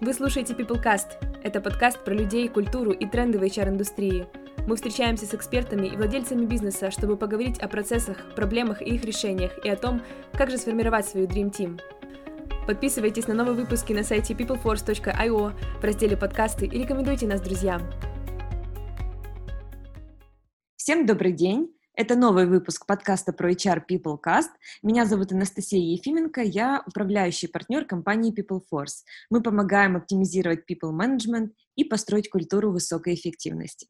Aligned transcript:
Вы 0.00 0.14
слушаете 0.14 0.54
PeopleCast. 0.54 1.42
Это 1.42 1.60
подкаст 1.60 2.04
про 2.04 2.14
людей, 2.14 2.48
культуру 2.48 2.92
и 2.92 3.04
тренды 3.04 3.36
в 3.40 3.42
HR-индустрии. 3.42 4.28
Мы 4.68 4.76
встречаемся 4.76 5.26
с 5.26 5.34
экспертами 5.34 5.88
и 5.88 5.96
владельцами 5.96 6.44
бизнеса, 6.44 6.92
чтобы 6.92 7.16
поговорить 7.16 7.58
о 7.58 7.66
процессах, 7.66 8.16
проблемах 8.36 8.80
и 8.80 8.94
их 8.94 9.04
решениях, 9.04 9.58
и 9.64 9.68
о 9.68 9.74
том, 9.74 10.00
как 10.34 10.50
же 10.50 10.58
сформировать 10.58 11.04
свою 11.04 11.26
Dream 11.26 11.50
Team. 11.50 11.80
Подписывайтесь 12.64 13.26
на 13.26 13.34
новые 13.34 13.56
выпуски 13.56 13.92
на 13.92 14.04
сайте 14.04 14.34
peopleforce.io 14.34 15.52
в 15.80 15.84
разделе 15.84 16.16
«Подкасты» 16.16 16.66
и 16.66 16.78
рекомендуйте 16.78 17.26
нас 17.26 17.40
друзьям. 17.40 17.82
Всем 20.76 21.06
добрый 21.06 21.32
день! 21.32 21.77
Это 21.98 22.14
новый 22.14 22.46
выпуск 22.46 22.86
подкаста 22.86 23.32
про 23.32 23.50
HR 23.50 23.82
PeopleCast. 23.90 24.50
Меня 24.84 25.04
зовут 25.04 25.32
Анастасия 25.32 25.80
Ефименко, 25.80 26.40
я 26.42 26.80
управляющий 26.86 27.48
партнер 27.48 27.84
компании 27.86 28.32
PeopleForce. 28.32 29.02
Мы 29.30 29.42
помогаем 29.42 29.96
оптимизировать 29.96 30.60
people 30.60 30.92
management 30.92 31.48
и 31.74 31.82
построить 31.82 32.30
культуру 32.30 32.70
высокой 32.70 33.14
эффективности. 33.14 33.88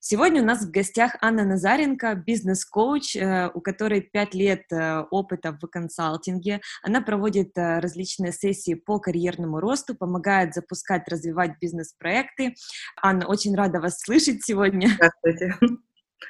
Сегодня 0.00 0.40
у 0.40 0.46
нас 0.46 0.64
в 0.64 0.70
гостях 0.70 1.16
Анна 1.20 1.44
Назаренко, 1.44 2.14
бизнес-коуч, 2.14 3.14
э, 3.14 3.50
у 3.52 3.60
которой 3.60 4.00
5 4.00 4.34
лет 4.34 4.62
э, 4.72 5.00
опыта 5.10 5.52
в 5.52 5.66
консалтинге. 5.66 6.62
Она 6.82 7.02
проводит 7.02 7.58
э, 7.58 7.78
различные 7.78 8.32
сессии 8.32 8.72
по 8.72 8.98
карьерному 8.98 9.60
росту, 9.60 9.94
помогает 9.94 10.54
запускать, 10.54 11.06
развивать 11.08 11.58
бизнес-проекты. 11.60 12.54
Анна, 13.02 13.26
очень 13.26 13.54
рада 13.54 13.80
вас 13.80 13.98
слышать 14.00 14.42
сегодня. 14.42 14.88
Здравствуйте. 14.88 15.58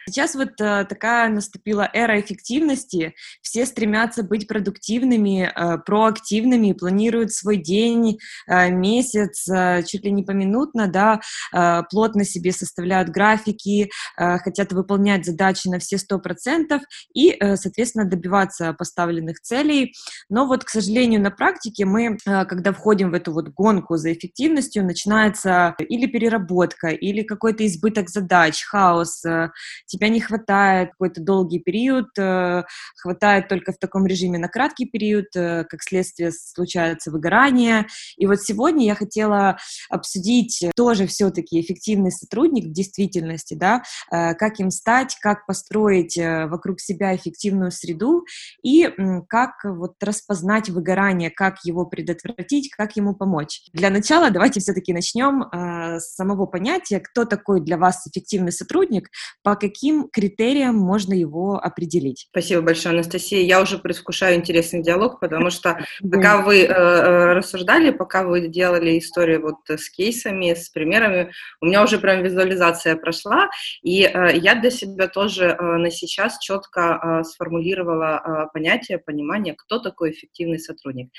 Сейчас 0.07 0.35
вот 0.35 0.61
э, 0.61 0.85
такая 0.89 1.29
наступила 1.29 1.89
эра 1.93 2.21
эффективности, 2.21 3.15
все 3.43 3.67
стремятся 3.67 4.23
быть 4.23 4.49
продуктивными, 4.49 5.53
э, 5.55 5.79
проактивными, 5.79 6.73
планируют 6.73 7.33
свой 7.33 7.57
день, 7.57 8.19
э, 8.47 8.71
месяц, 8.71 9.49
э, 9.49 9.83
чуть 9.87 10.05
ли 10.05 10.11
не 10.11 10.23
поминутно, 10.23 10.89
да, 10.89 11.21
э, 11.53 11.83
плотно 11.91 12.25
себе 12.25 12.53
составляют 12.53 13.09
графики, 13.09 13.91
э, 14.19 14.39
хотят 14.39 14.73
выполнять 14.73 15.25
задачи 15.25 15.69
на 15.69 15.79
все 15.79 15.99
сто 15.99 16.19
процентов 16.19 16.83
и, 17.15 17.31
э, 17.31 17.57
соответственно, 17.57 18.05
добиваться 18.05 18.73
поставленных 18.73 19.41
целей. 19.41 19.95
Но 20.29 20.47
вот, 20.47 20.65
к 20.65 20.69
сожалению, 20.69 21.21
на 21.21 21.31
практике 21.31 21.85
мы, 21.85 22.17
э, 22.27 22.45
когда 22.45 22.73
входим 22.73 23.11
в 23.11 23.15
эту 23.15 23.33
вот 23.33 23.49
гонку 23.49 23.97
за 23.97 24.13
эффективностью, 24.13 24.85
начинается 24.85 25.75
или 25.79 26.07
переработка, 26.07 26.89
или 26.89 27.23
какой-то 27.23 27.67
избыток 27.67 28.09
задач, 28.11 28.63
хаос, 28.65 29.25
э, 29.25 29.51
тебя 29.87 30.09
не 30.09 30.21
хватает 30.21 30.91
какой-то 30.91 31.21
долгий 31.21 31.59
период, 31.59 32.07
э, 32.19 32.65
хватает 32.97 33.49
только 33.49 33.73
в 33.73 33.79
таком 33.79 34.07
режиме 34.07 34.39
на 34.39 34.49
краткий 34.49 34.87
период, 34.87 35.27
э, 35.37 35.65
как 35.69 35.83
следствие 35.83 36.33
случается 36.33 37.11
выгорание. 37.11 37.87
И 38.17 38.27
вот 38.27 38.41
сегодня 38.41 38.87
я 38.87 38.95
хотела 38.95 39.59
обсудить 39.91 40.65
тоже 40.75 41.07
все-таки 41.07 41.61
эффективный 41.61 42.11
сотрудник 42.11 42.67
в 42.67 42.73
действительности, 42.73 43.55
да, 43.55 43.83
э, 44.11 44.35
как 44.35 44.61
им 44.61 44.71
стать, 44.71 45.17
как 45.21 45.47
построить 45.47 46.17
вокруг 46.17 46.81
себя 46.81 47.15
эффективную 47.15 47.71
среду 47.71 48.25
и 48.63 48.89
как 49.29 49.65
вот 49.65 50.03
распознать 50.03 50.69
выгорание, 50.69 51.31
как 51.31 51.65
его 51.65 51.87
предотвратить, 51.87 52.71
как 52.71 52.97
ему 52.97 53.15
помочь. 53.15 53.63
Для 53.73 53.91
начала 53.91 54.31
давайте 54.31 54.61
все-таки 54.61 54.93
начнем 54.93 55.45
с 55.53 56.15
самого 56.15 56.47
понятия, 56.47 57.01
кто 57.01 57.25
такой 57.25 57.61
для 57.61 57.77
вас 57.77 58.07
эффективный 58.07 58.53
сотрудник, 58.53 59.09
по 59.43 59.57
каким 59.57 59.74
каким 59.75 60.09
критериям 60.09 60.77
можно 60.77 61.15
его 61.15 61.59
определить? 61.59 62.29
Спасибо 62.31 62.63
большое, 62.63 62.95
Анастасия. 62.95 63.41
Я 63.41 63.61
уже 63.61 63.79
предвкушаю 63.79 64.37
интересный 64.37 64.83
диалог, 64.83 65.19
потому 65.19 65.51
что 65.51 65.85
пока 66.11 66.43
вы 66.43 66.61
э, 66.61 66.67
э, 66.69 67.33
рассуждали, 67.33 67.91
пока 67.91 68.23
вы 68.23 68.47
делали 68.47 68.97
историю 68.99 69.43
вот 69.43 69.57
с 69.69 69.91
кейсами, 69.91 70.55
с 70.55 70.69
примерами, 70.69 71.33
у 71.61 71.67
меня 71.67 71.83
уже 71.83 71.99
прям 71.99 72.23
визуализация 72.23 72.95
прошла, 72.95 73.49
и 73.83 74.03
э, 74.03 74.37
я 74.37 74.55
для 74.55 74.71
себя 74.71 75.09
тоже 75.09 75.57
на 75.61 75.91
сейчас 75.91 76.39
четко 76.39 77.23
сформулировала 77.25 78.49
понятие, 78.53 78.99
понимание, 78.99 79.55
кто 79.55 79.81
такой 79.81 80.13
эффективный 80.13 80.61
сотрудник. 80.61 81.11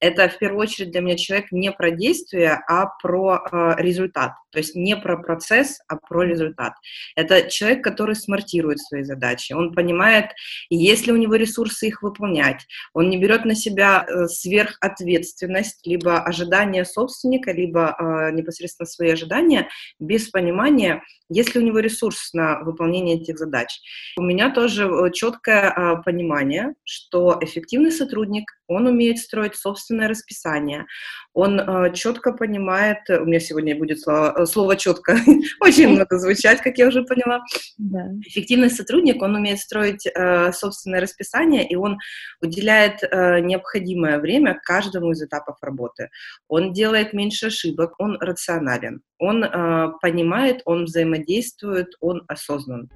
Это 0.00 0.28
в 0.28 0.38
первую 0.38 0.60
очередь 0.60 0.90
для 0.90 1.00
меня 1.00 1.16
человек 1.16 1.50
не 1.50 1.72
про 1.72 1.90
действие, 1.90 2.60
а 2.68 2.86
про 3.02 3.76
результат. 3.78 4.32
То 4.50 4.58
есть 4.58 4.76
не 4.76 4.96
про 4.96 5.16
процесс, 5.16 5.80
а 5.88 5.96
про 5.96 6.22
результат. 6.22 6.74
Это 7.16 7.48
человек, 7.48 7.82
который 7.92 8.16
смартирует 8.16 8.80
свои 8.80 9.02
задачи, 9.02 9.52
он 9.52 9.74
понимает, 9.74 10.30
есть 10.70 11.06
ли 11.06 11.12
у 11.12 11.16
него 11.16 11.34
ресурсы 11.34 11.88
их 11.88 12.02
выполнять, 12.02 12.66
он 12.94 13.10
не 13.10 13.18
берет 13.18 13.44
на 13.44 13.54
себя 13.54 14.06
э, 14.08 14.28
сверхответственность, 14.28 15.86
либо 15.86 16.20
ожидания 16.22 16.86
собственника, 16.86 17.52
либо 17.52 17.94
э, 17.98 18.32
непосредственно 18.32 18.86
свои 18.86 19.10
ожидания, 19.10 19.68
без 19.98 20.28
понимания, 20.28 21.02
есть 21.28 21.54
ли 21.54 21.60
у 21.60 21.64
него 21.64 21.80
ресурс 21.80 22.32
на 22.32 22.60
выполнение 22.62 23.20
этих 23.20 23.38
задач. 23.38 23.68
У 24.16 24.22
меня 24.22 24.50
тоже 24.50 24.84
э, 24.84 25.10
четкое 25.12 26.02
понимание, 26.04 26.74
что 26.84 27.38
эффективный 27.42 27.92
сотрудник, 27.92 28.44
он 28.68 28.86
умеет 28.86 29.18
строить 29.18 29.56
собственное 29.56 30.08
расписание, 30.08 30.86
он 31.34 31.60
э, 31.60 31.92
четко 31.94 32.32
понимает, 32.32 32.98
у 33.08 33.24
меня 33.24 33.40
сегодня 33.40 33.76
будет 33.76 34.00
слово, 34.00 34.44
слово 34.44 34.76
четко, 34.76 35.16
очень 35.60 35.88
много 35.88 36.18
звучать, 36.18 36.60
как 36.60 36.78
я 36.78 36.88
уже 36.88 37.02
поняла, 37.04 37.42
да. 37.78 38.08
Эффективный 38.26 38.70
сотрудник, 38.70 39.22
он 39.22 39.34
умеет 39.34 39.58
строить 39.58 40.06
э, 40.06 40.52
собственное 40.52 41.00
расписание, 41.00 41.66
и 41.66 41.74
он 41.74 41.98
уделяет 42.40 43.02
э, 43.02 43.40
необходимое 43.40 44.18
время 44.18 44.60
каждому 44.62 45.12
из 45.12 45.22
этапов 45.22 45.56
работы. 45.62 46.10
Он 46.48 46.72
делает 46.72 47.12
меньше 47.12 47.46
ошибок, 47.46 47.94
он 47.98 48.18
рационален, 48.20 49.00
он 49.18 49.44
э, 49.44 49.92
понимает, 50.00 50.62
он 50.64 50.84
взаимодействует, 50.84 51.88
он 52.00 52.22
осознан. 52.28 52.88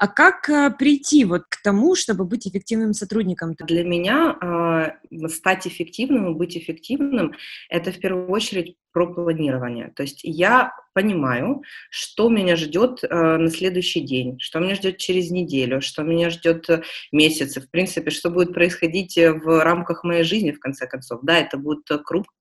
А 0.00 0.08
как 0.08 0.48
э, 0.48 0.70
прийти 0.70 1.26
вот 1.26 1.42
к 1.46 1.62
тому, 1.62 1.94
чтобы 1.94 2.24
быть 2.24 2.48
эффективным 2.48 2.94
сотрудником? 2.94 3.54
Для 3.60 3.84
меня 3.84 4.34
э, 4.40 5.28
стать 5.28 5.66
эффективным 5.66 6.32
и 6.32 6.34
быть 6.34 6.56
эффективным– 6.56 7.34
это 7.68 7.92
в 7.92 7.98
первую 8.00 8.30
очередь 8.30 8.76
про 8.92 9.12
планирование. 9.12 9.92
То 9.94 10.02
есть 10.02 10.20
я 10.22 10.72
понимаю, 10.94 11.62
что 11.90 12.30
меня 12.30 12.56
ждет 12.56 13.04
э, 13.04 13.36
на 13.36 13.50
следующий 13.50 14.00
день, 14.00 14.38
что 14.40 14.58
меня 14.58 14.74
ждет 14.74 14.96
через 14.96 15.30
неделю, 15.30 15.82
что 15.82 16.02
меня 16.02 16.30
ждет 16.30 16.70
э, 16.70 16.82
месяцы, 17.12 17.60
в 17.60 17.70
принципе, 17.70 18.10
что 18.10 18.30
будет 18.30 18.54
происходить 18.54 19.18
э, 19.18 19.34
в 19.34 19.62
рамках 19.62 20.02
моей 20.02 20.24
жизни, 20.24 20.52
в 20.52 20.60
конце 20.60 20.86
концов. 20.86 21.20
Да, 21.22 21.38
это 21.38 21.58
будут 21.58 21.90
э, 21.90 21.98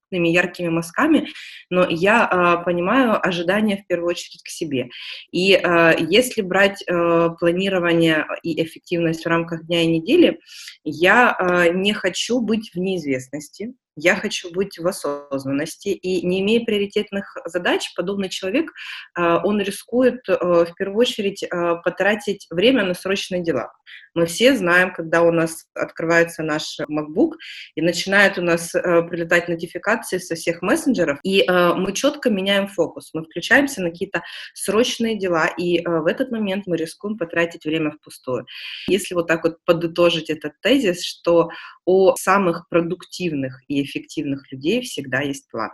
крупными, 0.10 0.30
яркими 0.30 0.70
мазками, 0.70 1.28
но 1.70 1.88
я 1.90 2.30
э, 2.62 2.64
понимаю 2.64 3.26
ожидания 3.26 3.78
в 3.78 3.88
первую 3.88 4.10
очередь 4.10 4.44
к 4.44 4.50
себе. 4.50 4.90
И 5.32 5.54
э, 5.54 5.94
если 6.00 6.42
брать 6.42 6.84
э, 6.88 7.30
планирование 7.40 8.26
и 8.44 8.62
эффективность 8.62 9.26
в 9.26 9.28
рамках 9.28 9.66
дня 9.66 9.84
и 9.84 9.88
недели, 9.88 10.40
я 10.84 11.36
э, 11.40 11.74
не 11.74 11.94
хочу 11.94 12.42
быть 12.42 12.72
в 12.74 12.80
неизвестности, 12.80 13.74
я 13.96 14.16
хочу 14.16 14.52
быть 14.54 14.80
в 14.80 14.88
осознанности, 14.88 15.90
и 15.90 16.26
не 16.26 16.40
имея 16.40 16.64
приоритетных 16.64 17.36
задач, 17.46 17.94
подобный 17.98 18.30
человек, 18.30 18.72
он 19.18 19.60
рискует 19.60 20.22
в 20.26 20.74
первую 20.78 21.00
очередь 21.00 21.44
потратить 21.84 22.48
время 22.50 22.86
на 22.86 22.94
срочные 22.94 23.44
дела. 23.44 23.74
Мы 24.16 24.26
все 24.26 24.56
знаем, 24.56 24.94
когда 24.94 25.22
у 25.22 25.32
нас 25.32 25.66
открывается 25.74 26.44
наш 26.44 26.80
MacBook 26.80 27.34
и 27.76 27.82
начинают 27.82 28.38
у 28.38 28.42
нас 28.42 28.74
э, 28.74 29.04
прилетать 29.04 29.48
нотификации 29.48 30.18
со 30.18 30.36
всех 30.36 30.62
мессенджеров, 30.62 31.20
и 31.24 31.42
э, 31.42 31.74
мы 31.74 31.94
четко 31.94 32.30
меняем 32.30 32.68
фокус, 32.68 33.12
мы 33.14 33.24
включаемся 33.24 33.82
на 33.82 33.92
какие-то 33.92 34.22
срочные 34.54 35.18
дела, 35.18 35.48
и 35.48 35.84
в 35.86 36.06
этот 36.06 36.32
момент 36.32 36.68
мы 36.68 36.78
рискуем 36.78 37.18
потратить 37.18 37.66
время 37.66 37.92
впустую. 37.92 38.46
Если 38.88 39.16
вот 39.16 39.28
так 39.28 39.44
вот 39.44 39.58
подытожить 39.66 40.30
этот 40.30 40.54
тезис, 40.62 41.04
что 41.04 41.50
у 41.86 42.16
самых 42.16 42.68
продуктивных 42.70 43.62
и 43.68 43.84
эффективных 43.84 44.52
людей 44.52 44.82
всегда 44.82 45.22
есть 45.22 45.50
план. 45.50 45.72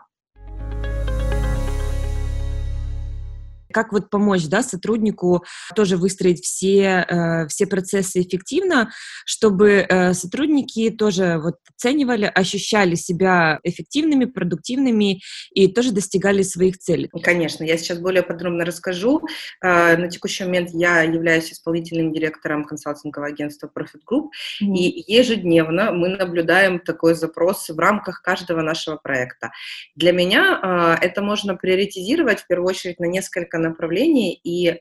Как 3.76 3.92
вот 3.92 4.10
помочь 4.10 4.46
да, 4.46 4.64
сотруднику 4.64 5.44
тоже 5.76 5.98
выстроить 5.98 6.42
все, 6.42 7.06
э, 7.10 7.48
все 7.48 7.68
процессы 7.68 8.22
эффективно, 8.22 8.90
чтобы 9.26 9.86
э, 9.90 10.14
сотрудники 10.14 10.90
тоже 10.92 11.42
вот 11.44 11.56
оценивали, 11.76 12.24
ощущали 12.24 12.96
себя 12.96 13.60
эффективными, 13.64 14.24
продуктивными 14.24 15.20
и 15.52 15.68
тоже 15.68 15.92
достигали 15.92 16.42
своих 16.44 16.78
целей. 16.78 17.10
Конечно, 17.22 17.66
я 17.66 17.78
сейчас 17.78 18.00
более 18.00 18.24
подробно 18.24 18.64
расскажу. 18.64 19.22
Э, 19.62 19.98
на 19.98 20.08
текущий 20.08 20.46
момент 20.46 20.70
я 20.72 21.02
являюсь 21.02 21.52
исполнительным 21.52 22.14
директором 22.14 22.64
консалтингового 22.64 23.28
агентства 23.28 23.70
Profit 23.78 24.04
Group, 24.10 24.30
mm-hmm. 24.64 24.74
и 24.74 25.14
ежедневно 25.14 25.92
мы 25.92 26.08
наблюдаем 26.08 26.80
такой 26.80 27.14
запрос 27.14 27.68
в 27.68 27.78
рамках 27.78 28.22
каждого 28.22 28.62
нашего 28.62 28.96
проекта. 28.96 29.52
Для 29.96 30.14
меня 30.14 30.98
э, 31.02 31.06
это 31.06 31.22
можно 31.22 31.56
приоритизировать 31.56 32.40
в 32.40 32.48
первую 32.48 32.70
очередь 32.70 33.02
на 33.02 33.06
несколько 33.06 33.65
направлении, 33.70 34.34
и 34.34 34.70
э, 34.70 34.76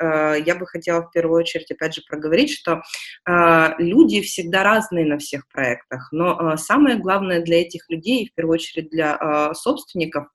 я 0.45 0.55
бы 0.55 0.67
хотела 0.67 1.03
в 1.03 1.11
первую 1.11 1.41
очередь, 1.41 1.71
опять 1.71 1.95
же, 1.95 2.03
проговорить, 2.09 2.51
что 2.51 2.83
э, 3.29 3.69
люди 3.79 4.21
всегда 4.21 4.63
разные 4.63 5.05
на 5.05 5.19
всех 5.19 5.49
проектах, 5.49 6.09
но 6.13 6.55
э, 6.55 6.57
самое 6.57 6.97
главное 6.97 7.41
для 7.41 7.63
этих 7.63 7.89
людей, 7.89 8.29
в 8.29 8.35
первую 8.35 8.55
очередь 8.55 8.91
для 8.91 9.17
э, 9.21 9.55
собственников, 9.55 10.27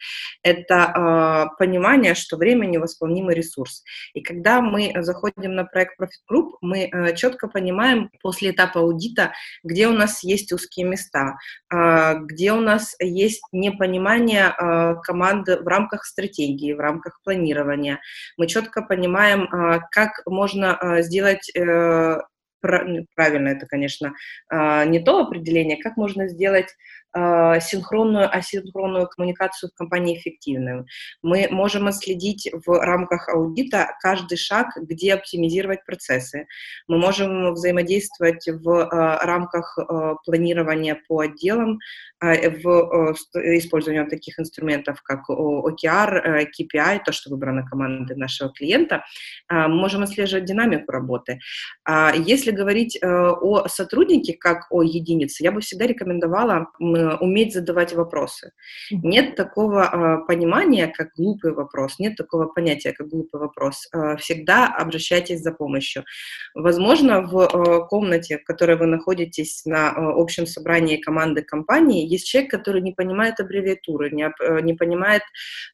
это 0.44 1.50
э, 1.54 1.58
понимание, 1.58 2.16
что 2.16 2.38
время 2.38 2.66
невосполнимый 2.66 3.36
ресурс. 3.36 3.84
И 4.14 4.22
когда 4.22 4.62
мы 4.62 4.92
заходим 4.98 5.56
на 5.56 5.64
проект 5.64 6.00
Profit 6.00 6.24
Group, 6.32 6.52
мы 6.62 6.90
э, 6.92 7.16
четко 7.16 7.48
понимаем 7.48 8.10
после 8.22 8.52
этапа 8.52 8.82
аудита, 8.82 9.34
где 9.64 9.88
у 9.88 9.94
нас 9.94 10.24
есть 10.24 10.52
узкие 10.52 10.86
места, 10.86 11.38
э, 11.74 12.16
где 12.20 12.54
у 12.54 12.62
нас 12.62 12.96
есть 13.00 13.44
непонимание 13.52 14.54
э, 14.58 14.96
команды 15.04 15.58
в 15.58 15.68
рамках 15.68 16.06
стратегии, 16.06 16.74
в 16.74 16.80
рамках 16.80 17.20
планирования. 17.24 18.00
Мы 18.40 18.48
четко 18.48 18.82
понимаем, 18.82 19.44
э, 19.44 19.82
как 19.92 20.22
можно 20.26 20.78
э, 20.82 21.02
сделать 21.02 21.52
э, 21.54 22.20
правильно 22.62 23.50
это, 23.50 23.66
конечно, 23.66 24.14
э, 24.50 24.86
не 24.86 25.00
то 25.00 25.20
определение, 25.20 25.76
как 25.76 25.98
можно 25.98 26.30
сделать 26.30 26.74
синхронную, 27.16 28.30
асинхронную 28.36 29.08
коммуникацию 29.08 29.70
в 29.70 29.78
компании 29.78 30.18
эффективную. 30.18 30.86
Мы 31.22 31.48
можем 31.50 31.88
отследить 31.88 32.50
в 32.66 32.80
рамках 32.80 33.30
аудита 33.30 33.96
каждый 34.02 34.38
шаг, 34.38 34.68
где 34.78 35.14
оптимизировать 35.14 35.86
процессы. 35.86 36.48
Мы 36.88 36.98
можем 36.98 37.54
взаимодействовать 37.54 38.48
в 38.48 38.70
э, 38.70 39.26
рамках 39.26 39.78
э, 39.78 40.16
планирования 40.26 41.02
по 41.08 41.22
отделам, 41.22 41.80
э, 42.22 42.50
в 42.50 43.16
э, 43.36 43.58
использовании 43.58 44.08
таких 44.08 44.40
инструментов, 44.40 45.02
как 45.02 45.30
OKR, 45.30 46.22
э, 46.22 46.46
KPI, 46.46 47.00
то, 47.06 47.12
что 47.12 47.32
выбрано 47.32 47.66
командой 47.66 48.18
нашего 48.18 48.52
клиента. 48.52 49.04
Э, 49.50 49.68
мы 49.68 49.76
можем 49.76 50.04
отслеживать 50.04 50.46
динамику 50.46 50.92
работы. 50.92 51.40
А 51.86 52.14
если 52.16 52.52
говорить 52.52 52.98
э, 53.02 53.08
о 53.08 53.68
сотруднике 53.68 54.34
как 54.40 54.68
о 54.70 54.84
единице, 54.84 55.44
я 55.44 55.52
бы 55.52 55.62
всегда 55.62 55.88
рекомендовала 55.88 56.68
Э, 56.99 56.99
уметь 57.20 57.54
задавать 57.54 57.94
вопросы. 57.94 58.52
Нет 58.92 59.36
такого 59.36 59.84
э, 59.84 60.28
понимания, 60.28 60.88
как 60.88 61.14
глупый 61.16 61.54
вопрос, 61.54 62.00
нет 62.00 62.16
такого 62.16 62.46
понятия, 62.46 62.94
как 62.94 63.08
глупый 63.08 63.40
вопрос. 63.40 63.88
Э, 63.94 64.18
всегда 64.18 64.68
обращайтесь 64.68 65.42
за 65.42 65.52
помощью. 65.52 66.04
Возможно, 66.54 67.22
в 67.22 67.40
э, 67.40 67.88
комнате, 67.88 68.38
в 68.38 68.44
которой 68.44 68.78
вы 68.78 68.86
находитесь 68.86 69.66
на 69.66 69.94
общем 69.96 70.46
собрании 70.46 70.98
команды 70.98 71.42
компании, 71.42 72.08
есть 72.08 72.28
человек, 72.28 72.52
который 72.52 72.82
не 72.82 72.92
понимает 72.92 73.40
аббревиатуры, 73.40 74.12
не, 74.12 74.32
не 74.62 74.74
понимает 74.74 75.24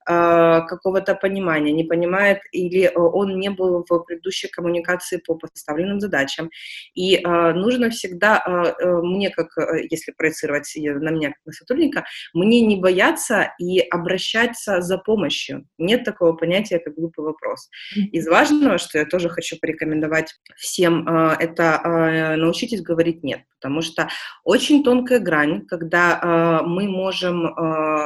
какого-то 0.06 1.16
понимания, 1.16 1.72
не 1.72 1.84
понимает 1.84 2.40
или 2.52 2.92
он 2.96 3.40
не 3.40 3.50
был 3.50 3.86
в 3.88 4.00
предыдущей 4.00 4.48
коммуникации 4.48 5.18
по 5.18 5.36
поставленным 5.36 6.00
задачам. 6.00 6.50
И 6.94 7.22
нужно 7.24 7.90
всегда, 7.90 8.44
мне 8.82 9.30
как, 9.30 9.50
если 9.90 10.12
проецировать 10.12 10.72
на 10.76 11.10
меня 11.16 11.30
как 11.30 11.46
на 11.46 11.52
сотрудника, 11.52 12.06
мне 12.34 12.62
не 12.62 12.78
бояться 12.78 13.54
и 13.60 13.80
обращаться 13.80 14.82
за 14.82 14.98
помощью. 14.98 15.66
Нет 15.78 16.04
такого 16.04 16.34
понятия, 16.34 16.80
как 16.80 16.96
глупый 16.96 17.26
вопрос. 17.26 17.70
Из 17.96 18.28
важного, 18.28 18.78
что 18.78 18.98
я 18.98 19.06
тоже 19.06 19.30
хочу 19.30 19.58
порекомендовать 19.60 20.36
всем, 20.56 21.08
э, 21.08 21.36
это 21.40 21.82
э, 21.84 22.36
научитесь 22.36 22.82
говорить 22.82 23.24
«нет», 23.24 23.42
потому 23.60 23.82
что 23.82 24.08
очень 24.44 24.84
тонкая 24.84 25.20
грань, 25.20 25.66
когда 25.66 26.20
э, 26.22 26.68
мы 26.68 26.88
можем 26.88 27.54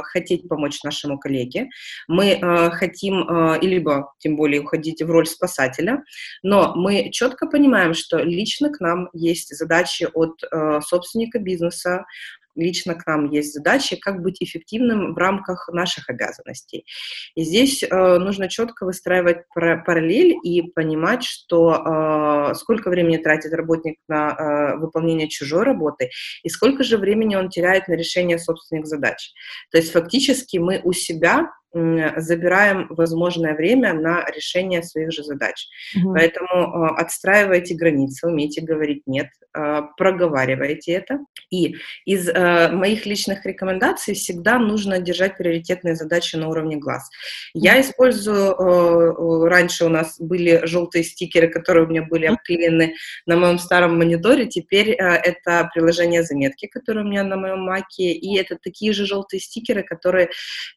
хотеть 0.03 0.47
помочь 0.47 0.83
нашему 0.83 1.17
коллеге, 1.19 1.69
мы 2.07 2.39
хотим, 2.73 3.59
либо 3.61 4.13
тем 4.19 4.35
более 4.35 4.61
уходить 4.61 5.01
в 5.01 5.09
роль 5.09 5.25
спасателя, 5.25 6.03
но 6.43 6.73
мы 6.75 7.09
четко 7.11 7.47
понимаем, 7.47 7.93
что 7.93 8.17
лично 8.19 8.69
к 8.69 8.79
нам 8.79 9.09
есть 9.13 9.55
задачи 9.55 10.07
от 10.13 10.41
собственника 10.83 11.39
бизнеса, 11.39 12.05
лично 12.59 12.95
к 12.95 13.05
нам 13.05 13.29
есть 13.29 13.53
задачи, 13.53 13.95
как 13.95 14.21
быть 14.21 14.37
эффективным 14.41 15.13
в 15.13 15.17
рамках 15.17 15.69
наших 15.71 16.09
обязанностей. 16.09 16.85
И 17.35 17.43
здесь 17.43 17.83
э, 17.83 18.17
нужно 18.17 18.49
четко 18.49 18.85
выстраивать 18.85 19.43
параллель 19.53 20.35
и 20.43 20.61
понимать, 20.61 21.23
что 21.23 22.51
э, 22.51 22.55
сколько 22.55 22.89
времени 22.89 23.17
тратит 23.17 23.53
работник 23.53 23.97
на 24.07 24.29
э, 24.29 24.77
выполнение 24.77 25.27
чужой 25.27 25.63
работы 25.63 26.09
и 26.43 26.49
сколько 26.49 26.83
же 26.83 26.97
времени 26.97 27.35
он 27.35 27.49
теряет 27.49 27.87
на 27.87 27.93
решение 27.93 28.39
собственных 28.39 28.85
задач. 28.85 29.31
То 29.71 29.77
есть 29.77 29.91
фактически 29.91 30.57
мы 30.57 30.81
у 30.83 30.93
себя 30.93 31.49
забираем 31.73 32.87
возможное 32.89 33.55
время 33.55 33.93
на 33.93 34.25
решение 34.25 34.81
своих 34.81 35.11
же 35.11 35.23
задач. 35.23 35.67
Угу. 35.95 36.13
Поэтому 36.13 36.47
э, 36.47 36.95
отстраивайте 36.97 37.75
границы, 37.75 38.27
умейте 38.27 38.61
говорить 38.61 39.03
нет, 39.05 39.27
э, 39.55 39.81
проговаривайте 39.97 40.93
это. 40.93 41.19
И 41.51 41.75
из 42.05 42.27
э, 42.27 42.69
моих 42.71 43.05
личных 43.05 43.45
рекомендаций 43.45 44.15
всегда 44.15 44.57
нужно 44.57 44.99
держать 44.99 45.37
приоритетные 45.37 45.95
задачи 45.95 46.35
на 46.35 46.49
уровне 46.49 46.77
глаз. 46.77 47.09
Я 47.53 47.79
использую, 47.81 48.53
э, 48.53 49.47
раньше 49.47 49.85
у 49.85 49.89
нас 49.89 50.19
были 50.19 50.61
желтые 50.65 51.03
стикеры, 51.03 51.49
которые 51.49 51.85
у 51.85 51.89
меня 51.89 52.03
были 52.03 52.25
обклеены 52.25 52.95
на 53.25 53.37
моем 53.37 53.59
старом 53.59 53.97
мониторе, 53.97 54.47
теперь 54.47 54.91
э, 54.91 54.95
это 54.95 55.69
приложение 55.73 56.23
заметки, 56.23 56.67
которое 56.67 57.01
у 57.01 57.07
меня 57.07 57.23
на 57.23 57.35
моем 57.35 57.61
маке, 57.61 58.11
и 58.11 58.37
это 58.37 58.57
такие 58.61 58.93
же 58.93 59.05
желтые 59.05 59.39
стикеры, 59.39 59.83
которые 59.83 60.29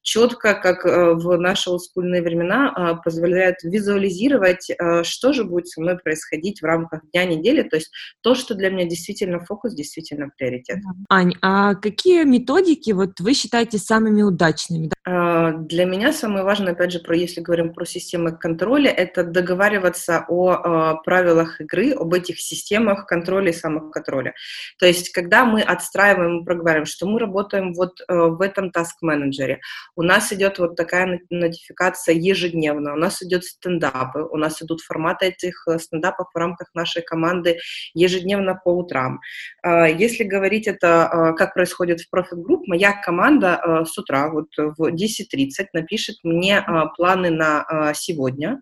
четко, 0.03 0.55
как 0.55 0.82
Э, 0.85 1.15
в 1.15 1.37
наши 1.39 1.71
олдскульные 1.71 2.23
времена 2.23 2.73
а, 2.75 2.95
позволяют 2.95 3.57
визуализировать, 3.63 4.71
э, 4.71 5.03
что 5.05 5.33
же 5.33 5.45
будет 5.45 5.69
со 5.69 5.81
мной 5.81 5.99
происходить 5.99 6.61
в 6.61 6.65
рамках 6.65 7.03
дня, 7.13 7.25
недели, 7.25 7.63
то 7.63 7.77
есть 7.77 7.91
то, 8.23 8.35
что 8.35 8.55
для 8.55 8.71
меня 8.71 8.85
действительно 8.85 9.41
фокус, 9.41 9.75
действительно 9.75 10.31
приоритет. 10.37 10.79
Ань, 11.09 11.35
а 11.43 11.75
какие 11.75 12.25
методики 12.25 12.91
вот 12.91 13.21
вы 13.21 13.35
считаете 13.35 13.79
самыми 13.79 14.23
удачными? 14.23 14.91
А, 15.05 15.53
для 15.53 15.85
меня 15.85 16.13
самое 16.13 16.45
важное, 16.45 16.73
опять 16.73 16.93
же, 16.93 17.01
про, 17.01 17.17
если 17.17 17.41
говорим 17.41 17.73
про 17.73 17.85
системы 17.85 18.33
контроля, 18.37 18.91
это 18.91 19.25
договариваться 19.25 20.25
о 20.29 20.51
а, 20.51 20.95
правилах 20.97 21.61
игры, 21.61 21.93
об 21.93 22.15
этих 22.15 22.39
системах 22.41 23.07
контроля 23.07 23.51
и 23.51 23.55
самоконтроля. 23.55 24.35
То 24.79 24.87
есть, 24.87 25.11
когда 25.11 25.45
мы 25.45 25.63
отстраиваем, 25.63 26.37
мы 26.37 26.45
проговариваем, 26.45 26.87
что 26.87 27.07
мы 27.07 27.19
работаем 27.19 27.73
вот 27.75 28.01
э, 28.01 28.15
в 28.15 28.41
этом 28.41 28.71
task-менеджере, 28.71 29.61
у 29.97 30.03
нас 30.03 30.33
идет 30.33 30.59
вот 30.59 30.72
такая 30.73 31.21
нотификация 31.31 32.15
ежедневно, 32.15 32.95
у 32.95 32.97
нас 32.97 33.23
идет 33.23 33.45
стендапы, 33.45 34.21
у 34.21 34.37
нас 34.37 34.63
идут 34.63 34.81
форматы 34.81 35.27
этих 35.27 35.67
э, 35.69 35.79
стендапов 35.79 36.29
в 36.33 36.37
рамках 36.37 36.69
нашей 36.75 37.03
команды 37.03 37.59
ежедневно 37.95 38.55
по 38.55 38.71
утрам. 38.71 39.21
А, 39.63 39.89
если 39.89 40.25
говорить 40.25 40.67
это, 40.67 41.35
как 41.37 41.55
происходит 41.55 42.01
в 42.01 42.15
Profit 42.15 42.39
Group, 42.39 42.63
моя 42.67 42.93
команда 42.93 43.85
с 43.85 43.97
утра, 43.99 44.31
вот 44.31 44.49
в 44.57 44.93
10.30 44.93 45.67
напишет 45.73 46.17
мне 46.23 46.59
а, 46.59 46.87
планы 46.87 47.31
на 47.31 47.63
а, 47.63 47.95
сегодня, 47.95 48.61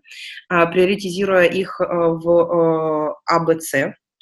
а, 0.49 0.65
приоритизируя 0.65 1.45
их 1.45 1.79
в 1.79 3.17
АБЦ, 3.25 3.73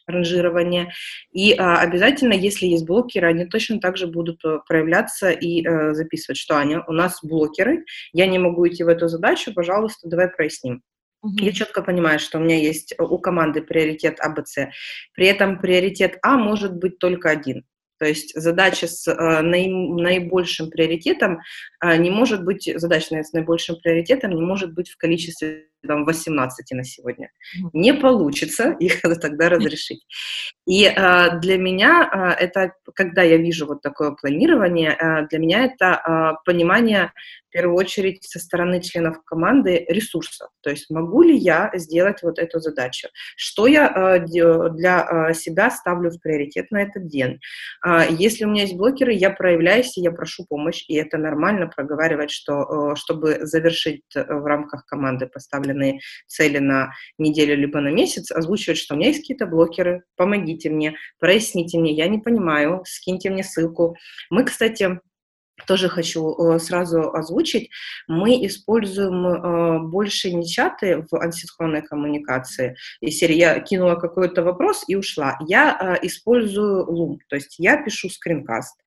ранжирование. 0.09 0.91
И 1.31 1.53
а, 1.53 1.79
обязательно, 1.79 2.33
если 2.33 2.65
есть 2.65 2.85
блокеры, 2.85 3.27
они 3.27 3.45
точно 3.45 3.79
так 3.79 3.97
же 3.97 4.07
будут 4.07 4.43
э, 4.43 4.59
проявляться 4.67 5.29
и 5.29 5.65
а, 5.65 5.93
записывать, 5.93 6.37
что 6.37 6.57
Аня, 6.57 6.83
у 6.87 6.91
нас 6.91 7.19
блокеры, 7.23 7.85
я 8.13 8.27
не 8.27 8.39
могу 8.39 8.67
идти 8.67 8.83
в 8.83 8.87
эту 8.87 9.07
задачу, 9.07 9.53
пожалуйста, 9.53 10.09
давай 10.09 10.29
проясним. 10.29 10.81
Угу. 11.21 11.35
Я 11.39 11.51
четко 11.51 11.81
понимаю, 11.81 12.19
что 12.19 12.37
у 12.37 12.41
меня 12.41 12.57
есть 12.57 12.95
у 12.97 13.17
команды 13.17 13.61
приоритет 13.61 14.19
АБЦ. 14.19 14.69
При 15.13 15.27
этом 15.27 15.59
приоритет 15.59 16.17
А 16.21 16.37
может 16.37 16.75
быть 16.75 16.97
только 16.99 17.29
один. 17.29 17.65
То 17.99 18.05
есть 18.05 18.33
задача 18.33 18.87
с 18.87 19.05
э, 19.07 19.41
наибольшим 19.41 20.69
приоритетом 20.69 21.39
э, 21.83 21.97
не 21.97 22.09
может 22.09 22.45
быть, 22.45 22.71
задача 22.75 23.21
с 23.21 23.33
наибольшим 23.33 23.75
приоритетом 23.75 24.31
не 24.31 24.41
может 24.41 24.73
быть 24.73 24.89
в 24.89 24.95
количестве 24.95 25.65
там, 25.87 26.05
18 26.05 26.71
на 26.71 26.83
сегодня. 26.83 27.31
Не 27.73 27.93
получится 27.93 28.71
их 28.79 29.01
тогда 29.01 29.49
разрешить. 29.49 30.05
И 30.65 30.85
э, 30.85 31.39
для 31.39 31.57
меня 31.57 32.09
э, 32.39 32.45
это, 32.45 32.73
когда 32.93 33.23
я 33.23 33.37
вижу 33.37 33.65
вот 33.65 33.81
такое 33.81 34.11
планирование, 34.11 34.91
э, 34.91 35.27
для 35.27 35.39
меня 35.39 35.65
это 35.65 36.01
э, 36.05 36.43
понимание 36.45 37.11
в 37.49 37.51
первую 37.51 37.77
очередь 37.77 38.23
со 38.23 38.37
стороны 38.37 38.79
членов 38.79 39.23
команды 39.25 39.83
ресурсов. 39.89 40.49
То 40.61 40.69
есть 40.69 40.89
могу 40.91 41.23
ли 41.23 41.35
я 41.35 41.71
сделать 41.73 42.21
вот 42.21 42.37
эту 42.37 42.59
задачу? 42.59 43.07
Что 43.35 43.65
я 43.65 43.87
э, 43.87 44.19
для 44.25 45.33
себя 45.33 45.71
ставлю 45.71 46.11
в 46.11 46.21
приоритет 46.21 46.69
на 46.69 46.83
этот 46.83 47.07
день? 47.07 47.39
Э, 47.85 48.01
если 48.09 48.45
у 48.45 48.49
меня 48.49 48.63
есть 48.63 48.75
блокеры, 48.75 49.13
я 49.13 49.31
проявляюсь, 49.31 49.97
и 49.97 50.01
я 50.01 50.11
прошу 50.11 50.45
помощь, 50.47 50.85
и 50.87 50.95
это 50.95 51.17
нормально 51.17 51.67
проговаривать, 51.67 52.29
что 52.29 52.91
э, 52.91 52.95
чтобы 52.95 53.39
завершить 53.41 54.03
э, 54.15 54.23
в 54.23 54.45
рамках 54.45 54.85
команды 54.85 55.25
поставленные 55.69 55.99
цели 56.27 56.59
на 56.59 56.91
неделю 57.17 57.55
либо 57.55 57.79
на 57.79 57.89
месяц, 57.89 58.31
озвучивать, 58.31 58.77
что 58.77 58.95
у 58.95 58.97
меня 58.97 59.07
есть 59.07 59.21
какие-то 59.21 59.45
блокеры, 59.45 60.03
помогите 60.15 60.69
мне, 60.69 60.95
проясните 61.19 61.77
мне, 61.77 61.93
я 61.93 62.07
не 62.07 62.19
понимаю, 62.19 62.83
скиньте 62.85 63.29
мне 63.29 63.43
ссылку. 63.43 63.95
Мы, 64.29 64.43
кстати, 64.43 64.99
тоже 65.67 65.89
хочу 65.89 66.35
э, 66.35 66.59
сразу 66.59 67.13
озвучить, 67.13 67.69
мы 68.07 68.45
используем 68.45 69.27
э, 69.27 69.79
больше 69.89 70.31
не 70.31 70.47
чаты 70.47 71.05
в 71.09 71.15
асинхронной 71.15 71.81
коммуникации. 71.81 72.75
И 73.01 73.11
серии 73.11 73.35
я 73.35 73.59
кинула 73.59 73.95
какой-то 73.95 74.43
вопрос 74.43 74.85
и 74.87 74.95
ушла. 74.95 75.37
Я 75.47 75.97
э, 76.01 76.07
использую 76.07 76.85
Loom, 76.85 77.17
то 77.27 77.35
есть 77.35 77.55
я 77.59 77.83
пишу 77.83 78.09
скринкаст. 78.09 78.77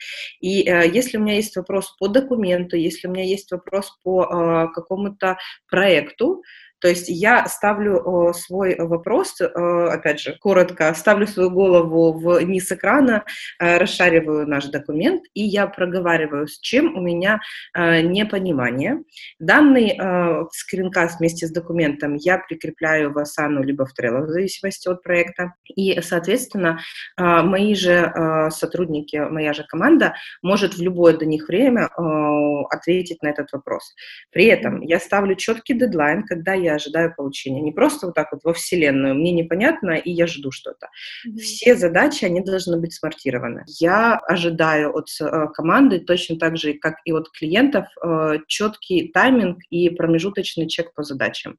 И 0.40 0.48
если 0.94 1.18
у 1.18 1.20
меня 1.20 1.34
есть 1.34 1.56
вопрос 1.56 1.94
по 1.98 2.08
документу, 2.08 2.76
если 2.76 3.08
у 3.08 3.10
меня 3.10 3.24
есть 3.24 3.50
вопрос 3.52 3.98
по 4.02 4.70
какому-то 4.74 5.36
проекту, 5.68 6.42
то 6.82 6.88
есть 6.88 7.08
я 7.08 7.46
ставлю 7.46 8.32
свой 8.34 8.76
вопрос, 8.76 9.40
опять 9.40 10.20
же, 10.20 10.36
коротко, 10.40 10.92
ставлю 10.94 11.26
свою 11.26 11.50
голову 11.50 12.12
вниз 12.12 12.70
экрана, 12.72 13.24
э, 13.58 13.78
расшариваю 13.78 14.46
наш 14.46 14.66
документ, 14.66 15.24
и 15.34 15.42
я 15.42 15.66
проговариваю, 15.66 16.46
с 16.48 16.58
чем 16.58 16.96
у 16.96 17.00
меня 17.00 17.40
э, 17.74 18.00
непонимание. 18.02 19.02
Данный 19.38 19.96
э, 19.98 20.44
скринкаст 20.52 21.20
вместе 21.20 21.46
с 21.46 21.50
документом 21.52 22.16
я 22.16 22.38
прикрепляю 22.38 23.12
в 23.12 23.18
Asana 23.18 23.62
либо 23.62 23.86
в 23.86 23.92
Trello, 23.98 24.22
в 24.26 24.28
зависимости 24.28 24.88
от 24.88 25.02
проекта. 25.02 25.54
И, 25.74 26.00
соответственно, 26.02 26.80
мои 27.16 27.74
же 27.74 28.12
сотрудники, 28.50 29.16
моя 29.16 29.52
же 29.52 29.64
команда 29.64 30.14
может 30.42 30.74
в 30.74 30.82
любое 30.82 31.16
до 31.16 31.26
них 31.26 31.48
время 31.48 31.88
ответить 32.70 33.22
на 33.22 33.28
этот 33.28 33.52
вопрос. 33.52 33.94
При 34.30 34.46
этом 34.46 34.80
я 34.80 34.98
ставлю 34.98 35.34
четкий 35.34 35.74
дедлайн, 35.74 36.24
когда 36.24 36.54
я 36.54 36.71
ожидаю 36.74 37.14
получения. 37.14 37.60
Не 37.60 37.72
просто 37.72 38.06
вот 38.06 38.14
так 38.14 38.32
вот 38.32 38.42
во 38.44 38.52
Вселенную, 38.52 39.14
мне 39.14 39.32
непонятно, 39.32 39.92
и 39.92 40.10
я 40.10 40.26
жду 40.26 40.50
что-то. 40.50 40.88
Mm-hmm. 41.26 41.36
Все 41.38 41.76
задачи, 41.76 42.24
они 42.24 42.40
должны 42.40 42.78
быть 42.78 42.94
смартированы. 42.94 43.64
Я 43.66 44.16
ожидаю 44.16 44.96
от 44.96 45.08
э, 45.20 45.46
команды, 45.54 46.00
точно 46.00 46.38
так 46.38 46.56
же, 46.56 46.74
как 46.74 46.96
и 47.04 47.12
от 47.12 47.30
клиентов, 47.30 47.86
э, 48.04 48.38
четкий 48.46 49.08
тайминг 49.08 49.58
и 49.70 49.90
промежуточный 49.90 50.68
чек 50.68 50.94
по 50.94 51.02
задачам. 51.02 51.58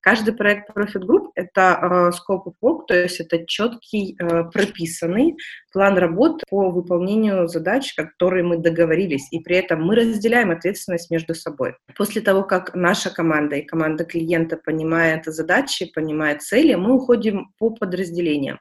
Каждый 0.00 0.34
проект 0.34 0.70
Profit 0.76 1.02
Group— 1.02 1.30
это 1.34 1.78
э, 1.82 2.10
scope 2.10 2.44
of 2.46 2.54
work, 2.62 2.86
то 2.88 2.94
есть 2.94 3.20
это 3.20 3.44
четкий, 3.46 4.16
э, 4.18 4.44
прописанный 4.44 5.36
план 5.72 5.98
работ 5.98 6.42
по 6.48 6.70
выполнению 6.70 7.48
задач, 7.48 7.94
которые 7.94 8.44
мы 8.44 8.56
договорились, 8.58 9.28
и 9.30 9.40
при 9.40 9.56
этом 9.56 9.82
мы 9.82 9.94
разделяем 9.94 10.50
ответственность 10.50 11.10
между 11.10 11.34
собой. 11.34 11.76
После 11.96 12.20
того, 12.20 12.42
как 12.42 12.74
наша 12.74 13.10
команда 13.10 13.56
и 13.56 13.62
команда 13.62 14.04
клиента 14.04 14.49
понимает 14.56 15.24
задачи, 15.26 15.90
понимает 15.92 16.42
цели, 16.42 16.74
мы 16.74 16.94
уходим 16.94 17.52
по 17.58 17.70
подразделениям. 17.70 18.58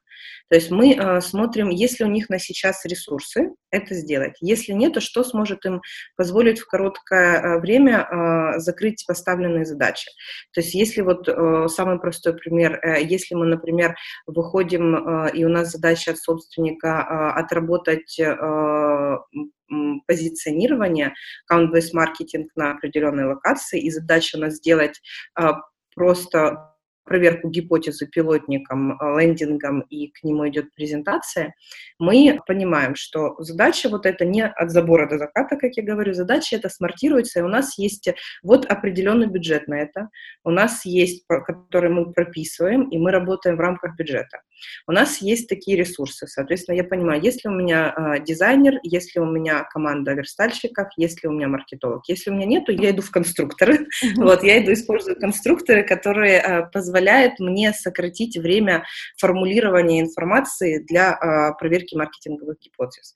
То 0.50 0.55
есть 0.55 0.72
мы 0.72 0.96
э, 0.96 1.22
смотрим, 1.22 1.69
есть 1.69 2.00
ли 2.00 2.05
у 2.05 2.10
них 2.10 2.29
на 2.29 2.39
сейчас 2.39 2.84
ресурсы 2.86 3.51
это 3.72 3.93
сделать. 3.93 4.36
Если 4.41 4.74
нет, 4.74 4.93
то 4.93 5.01
что 5.01 5.24
сможет 5.24 5.65
им 5.65 5.81
позволить 6.15 6.60
в 6.60 6.67
короткое 6.67 7.39
э, 7.39 7.60
время 7.60 8.01
э, 8.01 8.60
закрыть 8.60 9.05
поставленные 9.08 9.65
задачи. 9.65 10.10
То 10.53 10.62
есть 10.62 10.74
если 10.74 11.01
вот 11.01 11.27
э, 11.27 11.67
самый 11.67 12.00
простой 12.00 12.34
пример, 12.34 12.79
э, 12.84 13.03
если 13.03 13.36
мы, 13.36 13.46
например, 13.46 13.96
выходим, 14.25 14.96
э, 14.96 15.31
и 15.34 15.46
у 15.46 15.50
нас 15.50 15.72
задача 15.72 16.12
от 16.12 16.17
собственника 16.17 16.88
э, 16.88 17.39
отработать 17.39 18.19
э, 18.19 19.17
позиционирование, 20.08 21.13
account-based 21.51 21.93
маркетинг 21.93 22.51
на 22.55 22.72
определенной 22.72 23.25
локации, 23.25 23.79
и 23.79 23.91
задача 23.91 24.38
у 24.38 24.39
нас 24.39 24.55
сделать 24.55 25.00
э, 25.39 25.43
просто 26.00 26.68
проверку 27.09 27.49
гипотезы 27.49 28.07
пилотником, 28.07 28.93
э, 28.93 29.19
лендингом, 29.19 29.81
и 29.81 30.07
к 30.07 30.23
нему 30.23 30.47
идет 30.47 30.73
презентация, 30.75 31.53
мы 31.99 32.39
понимаем, 32.47 32.95
что 32.95 33.35
задача 33.39 33.89
вот 33.89 34.05
это 34.05 34.23
не 34.23 34.45
от 34.45 34.71
забора 34.71 35.09
до 35.09 35.17
заката, 35.17 35.57
как 35.57 35.75
я 35.75 35.83
говорю, 35.83 36.13
задача 36.13 36.55
это 36.55 36.69
смартируется, 36.69 37.39
и 37.39 37.43
у 37.43 37.47
нас 37.47 37.77
есть 37.77 38.09
вот 38.43 38.65
определенный 38.65 39.27
бюджет 39.27 39.67
на 39.67 39.81
это, 39.81 40.09
у 40.45 40.51
нас 40.51 40.85
есть, 40.85 41.25
который 41.27 41.89
мы 41.89 42.13
прописываем, 42.13 42.89
и 42.89 42.97
мы 42.97 43.11
работаем 43.11 43.57
в 43.57 43.59
рамках 43.59 43.97
бюджета. 43.97 44.41
У 44.87 44.91
нас 44.91 45.21
есть 45.21 45.47
такие 45.47 45.77
ресурсы, 45.77 46.27
соответственно, 46.27 46.75
я 46.75 46.83
понимаю, 46.83 47.21
если 47.21 47.47
у 47.47 47.51
меня 47.51 47.93
э, 47.95 48.23
дизайнер, 48.23 48.79
если 48.83 49.19
у 49.19 49.25
меня 49.25 49.63
команда 49.63 50.13
верстальщиков, 50.13 50.87
если 50.97 51.27
у 51.27 51.31
меня 51.31 51.47
маркетолог, 51.47 52.03
если 52.07 52.29
у 52.29 52.33
меня 52.33 52.45
нету, 52.45 52.71
я 52.71 52.91
иду 52.91 53.01
в 53.01 53.11
конструкторы, 53.11 53.87
вот, 54.15 54.43
я 54.43 54.63
иду 54.63 54.73
использую 54.73 55.19
конструкторы, 55.19 55.83
которые 55.83 56.39
э, 56.39 56.63
позволяют 57.00 57.39
мне 57.39 57.74
сократить 57.74 58.38
время 58.38 58.84
формулирования 59.18 60.01
информации 60.01 60.79
для 60.79 61.13
э, 61.13 61.58
проверки 61.58 61.96
маркетинговых 61.96 62.58
гипотез. 62.60 63.15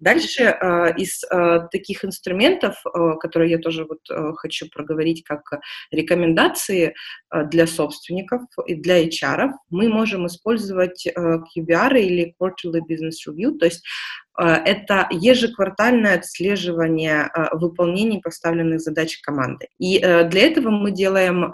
Дальше 0.00 0.44
э, 0.44 0.94
из 0.96 1.22
э, 1.24 1.68
таких 1.70 2.04
инструментов, 2.04 2.76
э, 2.86 3.14
которые 3.20 3.50
я 3.50 3.58
тоже 3.58 3.84
вот 3.84 4.00
э, 4.10 4.32
хочу 4.36 4.68
проговорить 4.70 5.24
как 5.24 5.42
рекомендации 5.90 6.94
э, 7.30 7.44
для 7.44 7.66
собственников 7.66 8.42
и 8.66 8.74
для 8.74 9.04
HR, 9.04 9.50
мы 9.70 9.88
можем 9.88 10.26
использовать 10.26 10.48
использовать 10.48 11.06
QBR 11.06 12.00
или 12.00 12.34
Quarterly 12.40 12.80
Business 12.88 13.28
Review, 13.28 13.58
то 13.58 13.66
есть 13.66 13.84
Э, 14.27 14.27
это 14.38 15.08
ежеквартальное 15.10 16.14
отслеживание 16.14 17.30
э, 17.34 17.56
выполнения 17.56 18.20
поставленных 18.20 18.80
задач 18.80 19.20
команды. 19.20 19.68
И 19.78 19.98
э, 19.98 20.28
для 20.28 20.46
этого 20.46 20.70
мы 20.70 20.92
делаем 20.92 21.50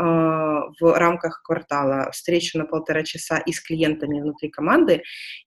в 0.81 0.99
рамках 0.99 1.43
квартала 1.43 2.11
встречу 2.11 2.59
на 2.59 2.65
полтора 2.65 3.03
часа 3.03 3.39
и 3.39 3.53
с 3.53 3.61
клиентами 3.61 4.21
внутри 4.21 4.49
команды, 4.51 5.03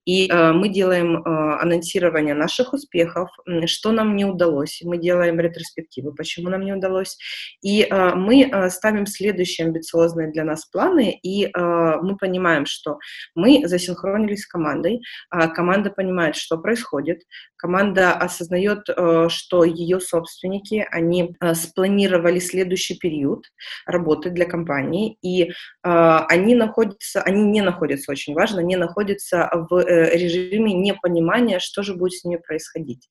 и 0.06 0.32
мы 0.32 0.70
делаем 0.70 1.24
анонсирование 1.26 2.34
наших 2.34 2.74
успехов, 2.74 3.30
что 3.66 3.92
нам 3.92 4.16
не 4.16 4.26
удалось, 4.26 4.82
мы 4.84 4.98
делаем 4.98 5.40
ретроспективы, 5.40 6.14
почему 6.14 6.50
нам 6.50 6.64
не 6.64 6.74
удалось, 6.74 7.18
и 7.62 7.88
мы 7.92 8.70
ставим 8.70 9.06
следующие 9.06 9.68
амбициозные 9.68 10.32
для 10.32 10.44
нас 10.44 10.66
планы, 10.66 11.20
и 11.24 11.52
мы 11.56 12.16
понимаем, 12.18 12.66
что 12.66 13.00
мы 13.36 13.64
засинхронились 13.66 14.44
с 14.44 14.48
командой, 14.48 15.02
а 15.30 15.48
команда 15.48 15.90
понимает, 15.90 16.36
что 16.36 16.58
происходит, 16.58 17.24
команда 17.58 18.14
осознает, 18.14 18.88
э, 18.90 19.28
что 19.30 19.64
ее 19.64 20.00
собственники, 20.00 20.88
они 20.92 21.36
э, 21.40 21.56
спланировали 21.56 22.40
следующий 22.40 22.98
период 22.98 23.46
работы 23.86 24.30
для 24.30 24.46
компании, 24.46 25.18
и 25.22 25.44
э, 25.44 25.50
они 25.84 26.56
находятся, 26.56 27.22
они 27.24 27.44
не 27.44 27.62
находятся, 27.62 28.12
очень 28.12 28.34
важно, 28.34 28.60
не 28.62 28.78
находятся 28.78 29.50
в 29.70 29.84
режиме 29.84 30.74
непонимания, 30.74 31.60
что 31.60 31.82
же 31.82 31.96
будет 31.96 32.14
с 32.14 32.24
ними 32.24 32.40
происходить. 32.40 33.10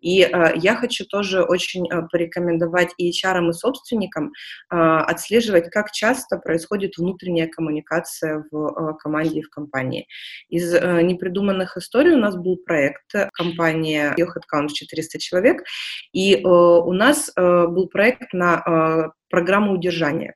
И 0.00 0.28
я 0.56 0.76
хочу 0.76 1.06
тоже 1.06 1.42
очень 1.42 1.86
порекомендовать 2.10 2.90
и 2.98 3.10
HR, 3.10 3.48
и 3.48 3.52
собственникам 3.52 4.32
отслеживать, 4.68 5.70
как 5.70 5.92
часто 5.92 6.36
происходит 6.36 6.98
внутренняя 6.98 7.48
коммуникация 7.48 8.44
в 8.50 8.94
команде 8.98 9.40
и 9.40 9.42
в 9.42 9.48
компании. 9.48 10.06
Из 10.48 10.72
непридуманных 10.74 11.76
историй 11.76 12.12
у 12.12 12.18
нас 12.18 12.36
был 12.36 12.56
проект 12.58 13.14
компания 13.56 14.14
ее 14.16 14.26
headcount 14.26 14.68
400 14.68 15.18
человек, 15.18 15.64
и 16.12 16.34
э, 16.34 16.38
у 16.46 16.92
нас 16.92 17.30
э, 17.36 17.66
был 17.66 17.88
проект 17.88 18.32
на 18.32 18.62
э, 18.66 19.10
программу 19.30 19.72
удержания. 19.72 20.34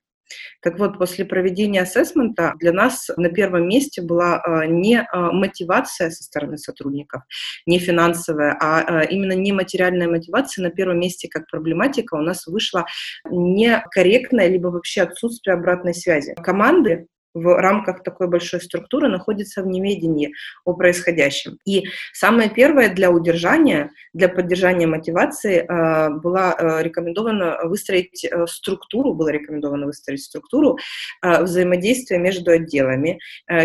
Так 0.63 0.79
вот, 0.79 0.97
после 0.97 1.25
проведения 1.25 1.83
ассессмента 1.83 2.55
для 2.61 2.73
нас 2.73 3.11
на 3.17 3.31
первом 3.31 3.67
месте 3.67 4.01
была 4.01 4.41
не 4.69 5.05
мотивация 5.13 6.11
со 6.11 6.23
стороны 6.23 6.57
сотрудников, 6.57 7.23
не 7.67 7.81
финансовая, 7.81 8.57
а 8.61 9.03
именно 9.03 9.33
не 9.33 9.53
материальная 9.53 10.07
мотивация. 10.07 10.63
На 10.63 10.71
первом 10.71 11.01
месте 11.01 11.29
как 11.29 11.49
проблематика 11.51 12.15
у 12.15 12.21
нас 12.21 12.47
вышла 12.47 12.87
некорректная, 13.29 14.47
либо 14.47 14.69
вообще 14.69 15.03
отсутствие 15.03 15.55
обратной 15.55 15.95
связи. 15.95 16.37
Команды 16.41 17.09
в 17.35 17.57
рамках 17.61 18.03
такой 18.03 18.29
большой 18.29 18.61
структуры 18.61 19.09
находится 19.09 19.63
в 19.63 19.67
неведении 19.67 20.33
о 20.65 20.75
происходящем. 20.75 21.59
И 21.65 21.85
самое 22.13 22.51
первое 22.51 22.93
для 22.93 23.11
удержания, 23.11 23.91
для 24.13 24.29
поддержания 24.29 24.87
мотивации 24.87 25.59
э, 25.59 26.11
была 26.11 26.57
э, 26.59 26.83
рекомендовано 26.83 27.59
выстроить 27.65 28.25
э, 28.25 28.47
структуру, 28.47 29.15
было 29.15 29.29
рекомендовано 29.29 29.87
выстроить 29.87 30.23
структуру 30.23 30.79
взаимодействия 31.23 32.19
между 32.19 32.51
отделами, 32.51 33.19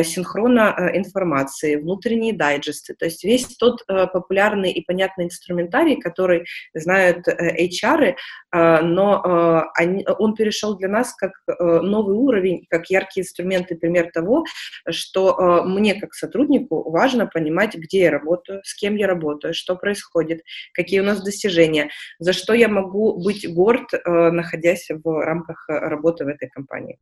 синхрона 0.04 0.92
информации, 0.94 1.76
внутренние 1.76 2.34
дайджесты, 2.34 2.94
то 2.94 3.06
есть 3.06 3.24
весь 3.24 3.56
тот 3.58 3.86
популярный 3.88 4.72
и 4.72 4.84
понятный 4.84 5.26
инструментарий, 5.26 6.00
который 6.00 6.46
знают 6.74 7.28
HR, 7.28 8.16
но 8.52 9.66
он 10.20 10.36
перешел 10.36 10.78
для 10.78 10.90
нас 10.90 11.14
как 11.14 11.32
новый 11.60 12.16
уровень, 12.16 12.66
как 12.70 12.90
яркий 12.90 13.22
инструмент 13.22 13.55
инструменты, 13.56 13.76
пример 13.76 14.12
того, 14.12 14.46
что 14.90 15.36
э, 15.38 15.68
мне 15.68 15.96
как 16.00 16.14
сотруднику 16.14 16.90
важно 16.90 17.28
понимать, 17.28 17.76
где 17.76 18.02
я 18.02 18.12
работаю, 18.12 18.62
с 18.64 18.74
кем 18.76 18.96
я 18.96 19.08
работаю, 19.08 19.54
что 19.54 19.76
происходит, 19.76 20.42
какие 20.74 21.00
у 21.00 21.04
нас 21.04 21.24
достижения, 21.24 21.90
за 22.20 22.34
что 22.34 22.54
я 22.54 22.68
могу 22.68 23.22
быть 23.24 23.52
горд, 23.54 23.94
э, 23.94 24.32
находясь 24.32 24.88
в 24.90 25.26
рамках 25.26 25.66
работы 25.68 26.26
в 26.26 26.28
этой 26.28 26.50
компании. 26.50 26.98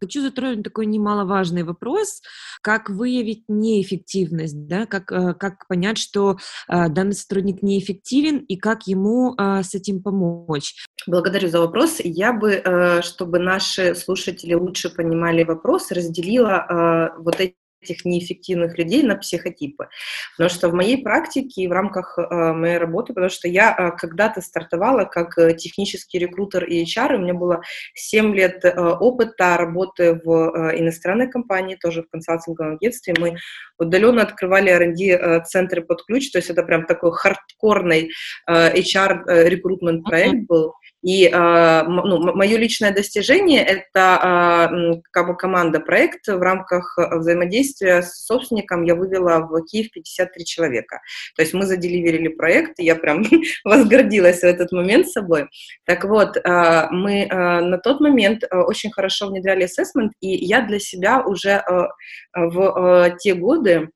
Хочу 0.00 0.22
затронуть 0.22 0.64
такой 0.64 0.86
немаловажный 0.86 1.62
вопрос, 1.62 2.22
как 2.62 2.88
выявить 2.88 3.44
неэффективность, 3.48 4.66
да, 4.66 4.86
как, 4.86 5.12
э, 5.12 5.34
как 5.34 5.66
понять, 5.68 5.98
что 5.98 6.38
э, 6.68 6.88
данный 6.88 7.12
сотрудник 7.14 7.62
неэффективен 7.62 8.38
и 8.38 8.56
как 8.56 8.86
ему 8.86 9.34
э, 9.36 9.62
с 9.62 9.74
этим 9.74 10.02
помочь. 10.02 10.74
Благодарю 11.06 11.48
за 11.48 11.60
вопрос. 11.60 12.00
Я 12.02 12.32
бы, 12.32 13.00
чтобы 13.02 13.38
наши 13.38 13.94
слушатели 13.94 14.54
лучше 14.54 14.90
понимали 14.90 15.44
вопрос, 15.44 15.90
разделила 15.90 17.14
вот 17.18 17.40
эти 17.40 17.54
этих 17.82 18.04
неэффективных 18.04 18.76
людей 18.78 19.02
на 19.02 19.16
психотипы. 19.16 19.88
Потому 20.36 20.50
что 20.50 20.68
в 20.68 20.74
моей 20.74 21.02
практике 21.02 21.62
и 21.62 21.68
в 21.68 21.72
рамках 21.72 22.18
э, 22.18 22.52
моей 22.52 22.78
работы, 22.78 23.12
потому 23.14 23.30
что 23.30 23.48
я 23.48 23.74
э, 23.76 23.96
когда-то 23.96 24.40
стартовала 24.40 25.04
как 25.04 25.38
э, 25.38 25.54
технический 25.54 26.18
рекрутер 26.18 26.64
и 26.64 26.84
HR, 26.84 27.16
у 27.16 27.18
меня 27.18 27.34
было 27.34 27.62
7 27.94 28.34
лет 28.34 28.64
опыта 28.64 29.56
работы 29.56 30.20
в 30.24 30.30
иностранной 30.76 31.30
компании, 31.30 31.76
тоже 31.76 32.02
в 32.02 32.10
консалтинговом 32.10 32.74
агентстве. 32.74 33.14
Мы 33.18 33.36
удаленно 33.78 34.22
открывали 34.22 34.70
R&D-центры 34.70 35.82
под 35.82 36.04
ключ, 36.04 36.30
то 36.30 36.38
есть 36.38 36.50
это 36.50 36.62
прям 36.62 36.86
такой 36.86 37.12
хардкорный 37.12 38.10
HR-рекрутмент 38.48 40.04
проект 40.04 40.46
был. 40.46 40.74
И 41.02 41.26
э, 41.26 41.82
ну, 41.84 42.34
мое 42.34 42.58
личное 42.58 42.92
достижение– 42.92 43.64
это 43.64 44.70
э, 44.70 45.00
как 45.10 45.28
бы 45.28 45.36
команда 45.36 45.80
проект 45.80 46.28
в 46.28 46.40
рамках 46.40 46.96
взаимодействия 46.96 48.02
с 48.02 48.26
собственником 48.26 48.82
я 48.82 48.94
вывела 48.94 49.38
в 49.40 49.64
Киев 49.64 49.90
53 49.92 50.44
человека. 50.44 51.00
То 51.36 51.42
есть 51.42 51.54
мы 51.54 51.66
заделиверили 51.66 52.28
проект, 52.28 52.78
и 52.78 52.84
я 52.84 52.96
прям 52.96 53.24
возгордилась 53.64 54.40
в 54.40 54.44
этот 54.44 54.72
момент 54.72 55.08
собой. 55.08 55.48
Так 55.84 56.04
вот, 56.04 56.36
э, 56.36 56.86
мы 56.90 57.24
э, 57.24 57.60
на 57.60 57.78
тот 57.78 58.00
момент 58.00 58.44
э, 58.44 58.56
очень 58.56 58.90
хорошо 58.90 59.28
внедряли 59.28 59.64
ассессмент, 59.64 60.12
и 60.20 60.28
я 60.28 60.60
для 60.62 60.78
себя 60.78 61.22
уже 61.22 61.62
э, 61.66 61.86
в 62.34 63.06
э, 63.08 63.16
те 63.18 63.34
годы 63.34 63.90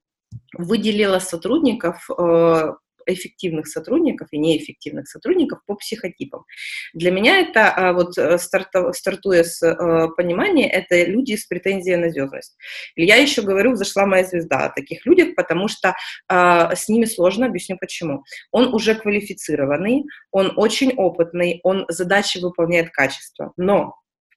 выделила 0.56 1.18
сотрудников 1.18 2.08
э, 2.11 2.73
эффективных 3.06 3.66
сотрудников 3.66 4.28
и 4.30 4.38
неэффективных 4.38 5.08
сотрудников 5.08 5.61
по 5.66 5.75
психотипам. 5.75 6.44
Для 6.92 7.11
меня 7.11 7.40
это, 7.40 7.70
а, 7.70 7.92
вот 7.92 8.16
э, 8.18 8.38
стартуя 8.38 9.44
с 9.44 9.62
э, 9.62 10.08
понимания, 10.16 10.68
это 10.70 11.04
люди 11.04 11.37
с 11.37 11.46
претензией 11.46 11.96
на 11.96 12.11
звездность. 12.11 12.56
Я 12.96 13.16
еще 13.16 13.42
говорю, 13.42 13.75
зашла 13.75 14.06
моя 14.06 14.25
звезда 14.25 14.66
о 14.66 14.70
таких 14.70 15.04
людях, 15.06 15.34
потому 15.34 15.68
что 15.68 15.94
а, 16.28 16.75
с 16.75 16.88
ними 16.88 17.04
сложно, 17.04 17.46
объясню 17.46 17.76
почему. 17.78 18.25
Он 18.50 18.75
уже 18.75 18.94
квалифицированный, 18.94 20.04
он 20.30 20.52
очень 20.56 20.92
опытный, 20.94 21.61
он 21.62 21.84
задачи 21.88 22.38
выполняет 22.38 22.90
качество, 22.90 23.52
но 23.56 23.94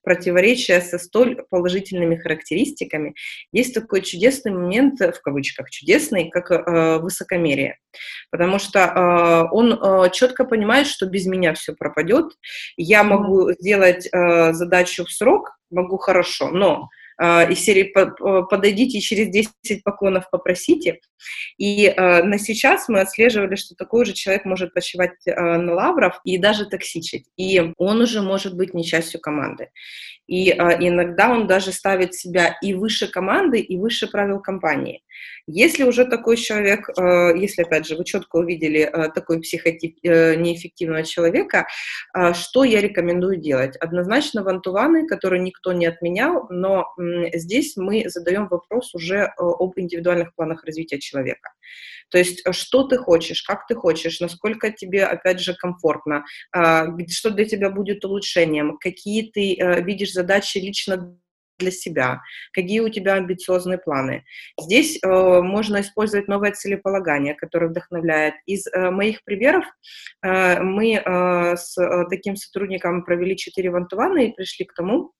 противоречия 0.08 0.80
со 0.80 0.98
столь 0.98 1.36
положительными 1.50 2.16
характеристиками, 2.16 3.14
есть 3.52 3.74
такой 3.74 4.00
чудесный 4.00 4.52
момент, 4.52 5.00
в 5.00 5.20
кавычках 5.20 5.68
чудесный, 5.68 6.30
как 6.30 6.50
э, 6.50 6.96
высокомерие. 6.98 7.76
Потому 8.30 8.58
что 8.58 8.78
э, 8.78 9.54
он 9.54 9.74
э, 9.74 10.10
четко 10.10 10.46
понимает, 10.46 10.86
что 10.86 11.04
без 11.04 11.26
меня 11.26 11.52
все 11.52 11.74
пропадет, 11.74 12.32
я 12.78 13.04
могу 13.04 13.52
сделать 13.52 14.08
э, 14.10 14.54
задачу 14.54 15.04
в 15.04 15.12
срок, 15.12 15.58
могу 15.70 15.98
хорошо, 15.98 16.48
но 16.48 16.88
э, 17.18 17.52
из 17.52 17.60
серии 17.60 17.92
«Подойдите 18.50 19.00
через 19.00 19.28
10 19.28 19.82
поклонов 19.84 20.30
попросите». 20.30 21.00
И 21.58 21.86
э, 21.86 22.22
на 22.22 22.38
сейчас 22.38 22.88
мы 22.88 23.00
отслеживали, 23.00 23.56
что 23.56 23.74
такой 23.74 24.04
же 24.04 24.12
человек 24.12 24.44
может 24.44 24.74
почивать 24.74 25.14
э, 25.26 25.34
на 25.34 25.74
лавров 25.74 26.20
и 26.24 26.38
даже 26.38 26.66
токсичить. 26.66 27.26
И 27.36 27.72
он 27.76 28.00
уже 28.00 28.22
может 28.22 28.54
быть 28.54 28.74
не 28.74 28.84
частью 28.84 29.20
команды. 29.20 29.70
И 30.26 30.50
иногда 30.50 31.30
он 31.30 31.46
даже 31.46 31.72
ставит 31.72 32.14
себя 32.14 32.54
и 32.62 32.74
выше 32.74 33.08
команды, 33.08 33.60
и 33.60 33.78
выше 33.78 34.08
правил 34.08 34.40
компании. 34.40 35.02
Если 35.46 35.82
уже 35.84 36.04
такой 36.04 36.36
человек, 36.36 36.88
если, 36.98 37.62
опять 37.62 37.86
же, 37.86 37.96
вы 37.96 38.04
четко 38.04 38.36
увидели 38.36 38.90
такой 39.14 39.40
психотип 39.40 39.96
неэффективного 40.02 41.04
человека, 41.04 41.66
что 42.34 42.64
я 42.64 42.80
рекомендую 42.80 43.38
делать? 43.38 43.76
Однозначно 43.76 44.42
вантуваны, 44.42 45.06
которые 45.06 45.40
никто 45.40 45.72
не 45.72 45.86
отменял, 45.86 46.46
но 46.50 46.86
здесь 47.32 47.76
мы 47.76 48.08
задаем 48.08 48.48
вопрос 48.48 48.94
уже 48.94 49.16
э, 49.16 49.30
об 49.38 49.72
индивидуальных 49.76 50.34
планах 50.34 50.64
развития 50.64 50.98
человека. 50.98 51.50
То 52.10 52.18
есть, 52.18 52.42
э, 52.44 52.52
что 52.52 52.84
ты 52.84 52.96
хочешь, 52.98 53.42
как 53.42 53.66
ты 53.66 53.74
хочешь, 53.74 54.20
насколько 54.20 54.70
тебе, 54.70 55.04
опять 55.04 55.40
же, 55.40 55.54
комфортно, 55.54 56.24
что 56.52 57.30
для 57.30 57.44
тебя 57.44 57.70
будет 57.70 58.04
улучшением, 58.04 58.78
какие 58.78 59.30
ты 59.30 59.54
э, 59.54 59.82
видишь 59.82 60.12
задачи 60.12 60.58
лично 60.58 61.18
для 61.58 61.70
себя, 61.70 62.22
какие 62.52 62.80
у 62.80 62.88
тебя 62.88 63.14
амбициозные 63.14 63.78
планы. 63.78 64.24
Здесь 64.60 64.98
э, 65.02 65.40
можно 65.42 65.80
использовать 65.80 66.28
новое 66.28 66.52
целеполагание, 66.52 67.34
которое 67.34 67.68
вдохновляет. 67.68 68.34
Из 68.46 68.66
э, 68.66 68.90
моих 68.90 69.24
примеров 69.24 69.64
э, 70.22 70.60
мы 70.60 70.94
э, 70.94 71.56
с 71.56 71.76
э, 71.78 72.04
таким 72.08 72.36
сотрудником 72.36 73.04
провели 73.04 73.36
4 73.36 73.70
вантувана 73.70 74.18
и 74.18 74.32
пришли 74.32 74.64
к 74.64 74.74
тому, 74.74 75.12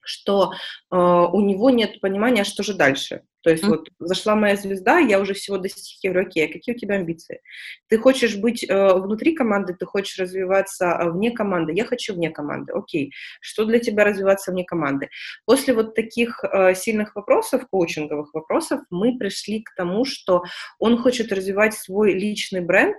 что 0.00 0.52
э, 0.52 0.96
у 0.96 1.40
него 1.40 1.70
нет 1.70 2.00
понимания, 2.00 2.44
что 2.44 2.62
же 2.62 2.74
дальше. 2.74 3.22
То 3.46 3.52
есть 3.52 3.62
mm-hmm. 3.62 3.68
вот 3.68 3.88
зашла 4.00 4.34
моя 4.34 4.56
звезда, 4.56 4.98
я 4.98 5.20
уже 5.20 5.32
всего 5.32 5.56
достиг, 5.56 6.02
я 6.02 6.10
говорю, 6.10 6.26
окей, 6.26 6.46
а 6.46 6.52
какие 6.52 6.74
у 6.74 6.78
тебя 6.78 6.96
амбиции? 6.96 7.42
Ты 7.86 7.96
хочешь 7.96 8.34
быть 8.34 8.68
э, 8.68 8.94
внутри 8.94 9.36
команды, 9.36 9.72
ты 9.72 9.86
хочешь 9.86 10.18
развиваться 10.18 10.86
э, 10.86 11.10
вне 11.12 11.30
команды, 11.30 11.72
я 11.72 11.84
хочу 11.84 12.14
вне 12.14 12.30
команды, 12.30 12.72
окей. 12.72 13.12
Что 13.40 13.64
для 13.64 13.78
тебя 13.78 14.02
развиваться 14.02 14.50
вне 14.50 14.64
команды? 14.64 15.10
После 15.44 15.74
вот 15.74 15.94
таких 15.94 16.42
э, 16.42 16.74
сильных 16.74 17.14
вопросов, 17.14 17.68
коучинговых 17.70 18.34
вопросов, 18.34 18.80
мы 18.90 19.16
пришли 19.16 19.62
к 19.62 19.72
тому, 19.76 20.04
что 20.04 20.42
он 20.80 20.98
хочет 20.98 21.30
развивать 21.30 21.74
свой 21.74 22.14
личный 22.14 22.62
бренд, 22.62 22.96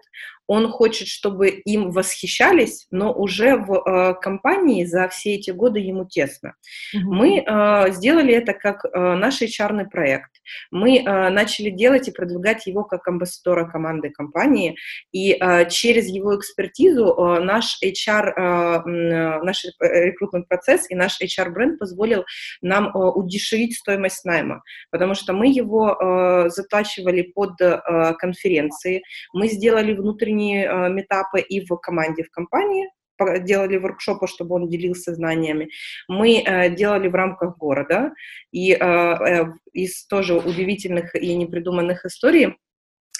он 0.47 0.71
хочет, 0.71 1.09
чтобы 1.09 1.49
им 1.49 1.91
восхищались, 1.91 2.87
но 2.89 3.13
уже 3.13 3.57
в 3.57 3.73
э, 3.73 4.13
компании 4.21 4.85
за 4.85 5.09
все 5.09 5.35
эти 5.35 5.51
годы 5.51 5.79
ему 5.79 6.05
тесно. 6.05 6.55
Mm-hmm. 6.95 6.99
Мы 7.01 7.39
э, 7.39 7.91
сделали 7.91 8.33
это 8.33 8.53
как 8.53 8.85
э, 8.85 8.89
наш 9.15 9.41
HR 9.41 9.89
проект 9.89 10.31
мы 10.71 10.99
э, 10.99 11.29
начали 11.29 11.69
делать 11.69 12.07
и 12.07 12.11
продвигать 12.11 12.65
его 12.67 12.83
как 12.83 13.07
амбассадора 13.07 13.65
команды 13.65 14.09
компании, 14.09 14.77
и 15.11 15.33
э, 15.33 15.69
через 15.69 16.07
его 16.07 16.37
экспертизу 16.37 17.05
э, 17.05 17.39
наш 17.39 17.77
HR, 17.83 18.33
э, 18.35 19.43
наш 19.43 19.65
рекрутмент 19.79 20.47
процесс 20.47 20.89
и 20.89 20.95
наш 20.95 21.21
HR 21.21 21.49
бренд 21.49 21.79
позволил 21.79 22.25
нам 22.61 22.87
э, 22.87 22.91
удешевить 22.91 23.75
стоимость 23.75 24.25
найма, 24.25 24.61
потому 24.91 25.15
что 25.15 25.33
мы 25.33 25.47
его 25.47 25.91
э, 25.91 26.49
затачивали 26.49 27.23
под 27.23 27.59
э, 27.61 28.13
конференции, 28.19 29.03
мы 29.33 29.47
сделали 29.47 29.93
внутренние 29.93 30.65
э, 30.65 30.89
метапы 30.89 31.41
и 31.41 31.65
в 31.65 31.75
команде, 31.77 32.23
в 32.23 32.31
компании, 32.31 32.87
делали 33.39 33.77
воркшопы, 33.77 34.27
чтобы 34.27 34.55
он 34.55 34.69
делился 34.69 35.13
знаниями. 35.13 35.69
Мы 36.07 36.41
э, 36.41 36.69
делали 36.75 37.07
в 37.07 37.15
рамках 37.15 37.57
города, 37.57 38.13
и 38.51 38.73
э, 38.73 38.77
э, 38.77 39.45
из 39.73 40.05
тоже 40.05 40.35
удивительных 40.35 41.15
и 41.15 41.35
непридуманных 41.35 42.05
историй 42.05 42.57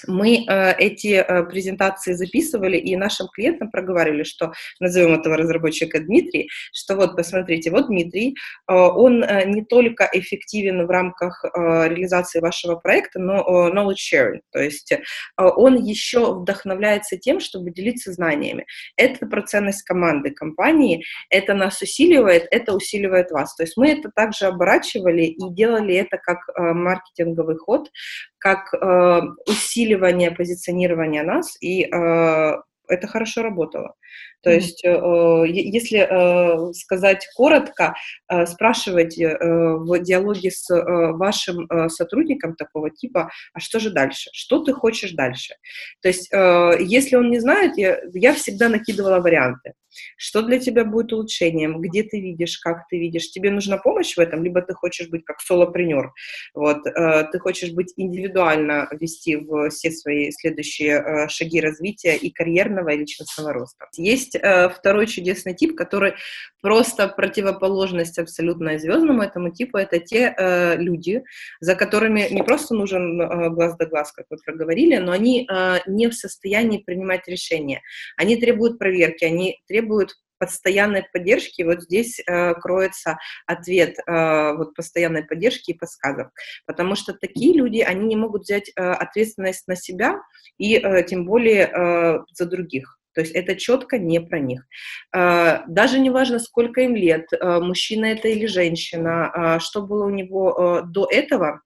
мы 0.06 0.44
э, 0.46 0.74
эти 0.78 1.14
э, 1.14 1.42
презентации 1.44 2.12
записывали 2.12 2.76
и 2.76 2.96
нашим 2.96 3.28
клиентам 3.28 3.70
проговаривали, 3.70 4.22
что 4.22 4.52
назовем 4.80 5.14
этого 5.14 5.36
разработчика 5.36 6.00
Дмитрий, 6.00 6.48
что 6.72 6.96
вот 6.96 7.16
посмотрите, 7.16 7.70
вот 7.70 7.88
Дмитрий, 7.88 8.36
э, 8.68 8.72
он 8.72 9.20
не 9.46 9.64
только 9.64 10.08
эффективен 10.12 10.86
в 10.86 10.90
рамках 10.90 11.44
реализации 11.54 12.40
вашего 12.40 12.76
проекта, 12.76 13.18
но 13.18 13.70
knowledge 13.70 13.96
sharing, 14.12 14.40
то 14.52 14.60
есть 14.60 14.92
он 15.36 15.76
еще 15.76 16.34
вдохновляется 16.34 17.16
тем, 17.16 17.40
чтобы 17.40 17.70
делиться 17.70 18.12
знаниями. 18.12 18.66
Это 18.96 19.26
про 19.26 19.42
ценность 19.42 19.82
команды, 19.82 20.30
компании, 20.30 21.04
это 21.30 21.54
нас 21.54 21.80
усиливает, 21.80 22.46
это 22.50 22.74
усиливает 22.74 23.30
вас. 23.30 23.54
То 23.54 23.64
есть 23.64 23.76
мы 23.76 23.90
это 23.90 24.10
также 24.14 24.46
оборачивали 24.46 25.22
и 25.22 25.50
делали 25.50 25.94
это 25.94 26.18
как 26.18 26.38
маркетинговый 26.56 27.56
ход, 27.56 27.90
как 28.38 28.72
э, 28.74 29.20
усиливание 29.46 30.30
позиционирования 30.30 31.22
нас, 31.22 31.56
и 31.60 31.84
э, 31.84 32.56
это 32.88 33.06
хорошо 33.06 33.42
работало. 33.42 33.94
То 34.42 34.50
mm-hmm. 34.50 34.54
есть, 34.54 34.84
э, 34.84 35.44
если 35.48 35.98
э, 35.98 36.72
сказать 36.72 37.26
коротко, 37.34 37.94
э, 38.30 38.46
спрашивать 38.46 39.18
э, 39.18 39.36
в 39.40 39.98
диалоге 40.00 40.50
с 40.50 40.70
э, 40.70 41.12
вашим 41.12 41.66
э, 41.66 41.88
сотрудником 41.88 42.54
такого 42.54 42.90
типа, 42.90 43.30
а 43.52 43.60
что 43.60 43.80
же 43.80 43.90
дальше? 43.90 44.30
Что 44.32 44.62
ты 44.62 44.72
хочешь 44.72 45.12
дальше? 45.12 45.54
То 46.02 46.08
есть, 46.08 46.32
э, 46.32 46.76
если 46.80 47.16
он 47.16 47.30
не 47.30 47.40
знает, 47.40 47.76
я, 47.76 47.98
я 48.14 48.34
всегда 48.34 48.68
накидывала 48.68 49.20
варианты. 49.20 49.74
Что 50.16 50.42
для 50.42 50.58
тебя 50.58 50.84
будет 50.84 51.12
улучшением? 51.12 51.80
Где 51.80 52.02
ты 52.02 52.20
видишь? 52.20 52.58
Как 52.58 52.86
ты 52.88 52.98
видишь? 52.98 53.30
Тебе 53.30 53.50
нужна 53.50 53.78
помощь 53.78 54.16
в 54.16 54.20
этом? 54.20 54.42
Либо 54.42 54.62
ты 54.62 54.74
хочешь 54.74 55.08
быть 55.08 55.24
как 55.24 55.40
солопренер. 55.40 56.12
Вот, 56.54 56.86
э, 56.86 57.24
ты 57.30 57.38
хочешь 57.38 57.72
быть 57.72 57.92
индивидуально 57.96 58.88
вести 58.92 59.36
в 59.36 59.70
все 59.70 59.90
свои 59.90 60.30
следующие 60.30 60.94
э, 60.98 61.28
шаги 61.28 61.60
развития 61.60 62.16
и 62.16 62.30
карьерно, 62.30 62.77
карьерного 62.78 62.90
и 62.90 62.98
личностного 62.98 63.52
роста. 63.52 63.86
Есть 63.96 64.36
э, 64.36 64.68
второй 64.68 65.06
чудесный 65.06 65.54
тип, 65.54 65.76
который 65.76 66.14
просто 66.62 67.08
противоположность 67.08 68.18
абсолютно 68.18 68.78
звездному 68.78 69.22
этому 69.22 69.50
типу. 69.50 69.78
Это 69.78 69.98
те 69.98 70.34
э, 70.36 70.76
люди, 70.76 71.22
за 71.60 71.74
которыми 71.74 72.28
не 72.30 72.42
просто 72.42 72.74
нужен 72.74 73.20
э, 73.20 73.50
глаз 73.50 73.76
да 73.78 73.86
глаз, 73.86 74.12
как 74.12 74.26
вы 74.30 74.36
проговорили, 74.44 74.96
но 74.96 75.12
они 75.12 75.46
э, 75.50 75.78
не 75.86 76.08
в 76.08 76.14
состоянии 76.14 76.78
принимать 76.78 77.28
решения. 77.28 77.80
Они 78.16 78.36
требуют 78.36 78.78
проверки, 78.78 79.24
они 79.24 79.60
требуют 79.68 80.14
постоянной 80.38 81.04
поддержки, 81.12 81.62
вот 81.62 81.82
здесь 81.82 82.20
э, 82.20 82.54
кроется 82.54 83.18
ответ 83.46 83.96
э, 84.06 84.52
вот 84.56 84.74
постоянной 84.74 85.24
поддержки 85.24 85.72
и 85.72 85.78
подсказок, 85.78 86.30
потому 86.66 86.94
что 86.94 87.12
такие 87.12 87.54
люди, 87.54 87.80
они 87.80 88.06
не 88.06 88.16
могут 88.16 88.42
взять 88.42 88.70
э, 88.70 88.80
ответственность 88.80 89.66
на 89.68 89.76
себя 89.76 90.20
и 90.58 90.76
э, 90.76 91.02
тем 91.04 91.26
более 91.26 91.66
э, 91.66 92.18
за 92.32 92.46
других. 92.46 92.98
То 93.18 93.22
есть 93.22 93.34
это 93.34 93.56
четко 93.56 93.98
не 93.98 94.20
про 94.20 94.38
них. 94.38 94.64
Э, 95.12 95.60
даже 95.66 95.98
не 95.98 96.10
важно, 96.10 96.38
сколько 96.38 96.82
им 96.82 96.94
лет, 96.94 97.26
э, 97.32 97.58
мужчина 97.58 98.06
это 98.06 98.28
или 98.28 98.46
женщина, 98.46 99.32
э, 99.34 99.58
что 99.60 99.82
было 99.82 100.06
у 100.06 100.10
него 100.10 100.82
до 100.86 101.08
этого, 101.10 101.62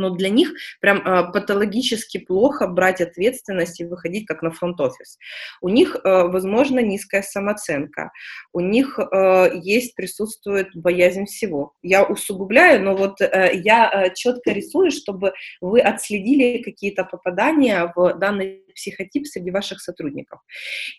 но 0.00 0.10
для 0.10 0.28
них 0.28 0.52
прям 0.80 0.98
э, 0.98 1.32
патологически 1.32 2.18
плохо 2.18 2.66
брать 2.66 3.00
ответственность 3.00 3.80
и 3.80 3.84
выходить 3.84 4.26
как 4.26 4.42
на 4.42 4.50
фронт-офис. 4.50 5.18
У 5.60 5.68
них, 5.68 5.96
э, 5.96 6.22
возможно, 6.24 6.80
низкая 6.80 7.22
самооценка, 7.22 8.10
у 8.52 8.60
них 8.60 8.98
э, 8.98 9.50
есть, 9.62 9.94
присутствует 9.94 10.74
боязнь 10.74 11.26
всего. 11.26 11.74
Я 11.82 12.04
усугубляю, 12.04 12.82
но 12.82 12.96
вот 12.96 13.20
э, 13.20 13.50
я 13.54 13.90
э, 13.90 14.14
четко 14.14 14.52
рисую, 14.52 14.90
чтобы 14.90 15.32
вы 15.60 15.80
отследили 15.80 16.62
какие-то 16.62 17.04
попадания 17.04 17.92
в 17.94 18.14
данный 18.14 18.64
психотип 18.74 19.26
среди 19.26 19.50
ваших 19.50 19.80
сотрудников. 19.80 20.40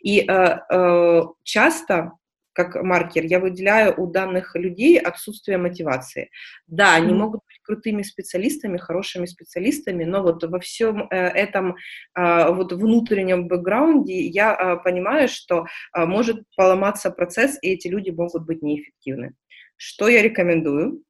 И 0.01 0.19
э, 0.19 0.57
э, 0.69 1.21
часто 1.43 2.11
как 2.53 2.75
маркер, 2.75 3.23
я 3.25 3.39
выделяю 3.39 3.93
у 3.99 4.07
данных 4.07 4.55
людей 4.55 4.99
отсутствие 4.99 5.57
мотивации. 5.57 6.29
Да, 6.67 6.95
они 6.95 7.13
могут 7.13 7.41
быть 7.47 7.59
крутыми 7.63 8.03
специалистами, 8.03 8.77
хорошими 8.77 9.25
специалистами, 9.25 10.03
но 10.03 10.21
вот 10.21 10.43
во 10.43 10.59
всем 10.59 11.07
э, 11.09 11.15
этом 11.15 11.75
а, 12.13 12.51
вот 12.51 12.73
внутреннем 12.73 13.47
бэкграунде 13.47 14.21
я 14.21 14.53
а, 14.53 14.75
понимаю, 14.77 15.27
что 15.27 15.65
а, 15.93 16.05
может 16.05 16.43
поломаться 16.55 17.11
процесс, 17.11 17.57
и 17.61 17.69
эти 17.69 17.87
люди 17.87 18.09
могут 18.09 18.45
быть 18.45 18.61
неэффективны. 18.61 19.33
Что 19.77 20.07
я 20.07 20.21
рекомендую? 20.21 21.03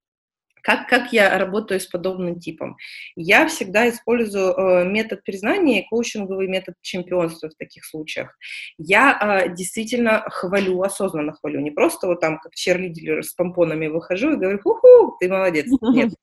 Как, 0.63 0.87
как 0.87 1.13
я 1.13 1.37
работаю 1.37 1.79
с 1.79 1.85
подобным 1.85 2.39
типом? 2.39 2.77
Я 3.15 3.47
всегда 3.47 3.89
использую 3.89 4.53
э, 4.53 4.85
метод 4.85 5.23
признания 5.23 5.81
и 5.81 5.87
коучинговый 5.87 6.47
метод 6.47 6.75
чемпионства 6.81 7.49
в 7.49 7.55
таких 7.55 7.85
случаях. 7.85 8.37
Я 8.77 9.43
э, 9.45 9.55
действительно 9.55 10.23
хвалю, 10.29 10.81
осознанно 10.81 11.33
хвалю, 11.33 11.59
не 11.61 11.71
просто 11.71 12.07
вот 12.07 12.21
там 12.21 12.39
как 12.39 12.53
черлидер 12.55 13.23
с 13.23 13.33
помпонами 13.33 13.87
выхожу 13.87 14.33
и 14.33 14.37
говорю, 14.37 14.59
ху-ху, 14.59 15.17
ты 15.19 15.29
молодец. 15.29 15.65
Нет, 15.81 16.13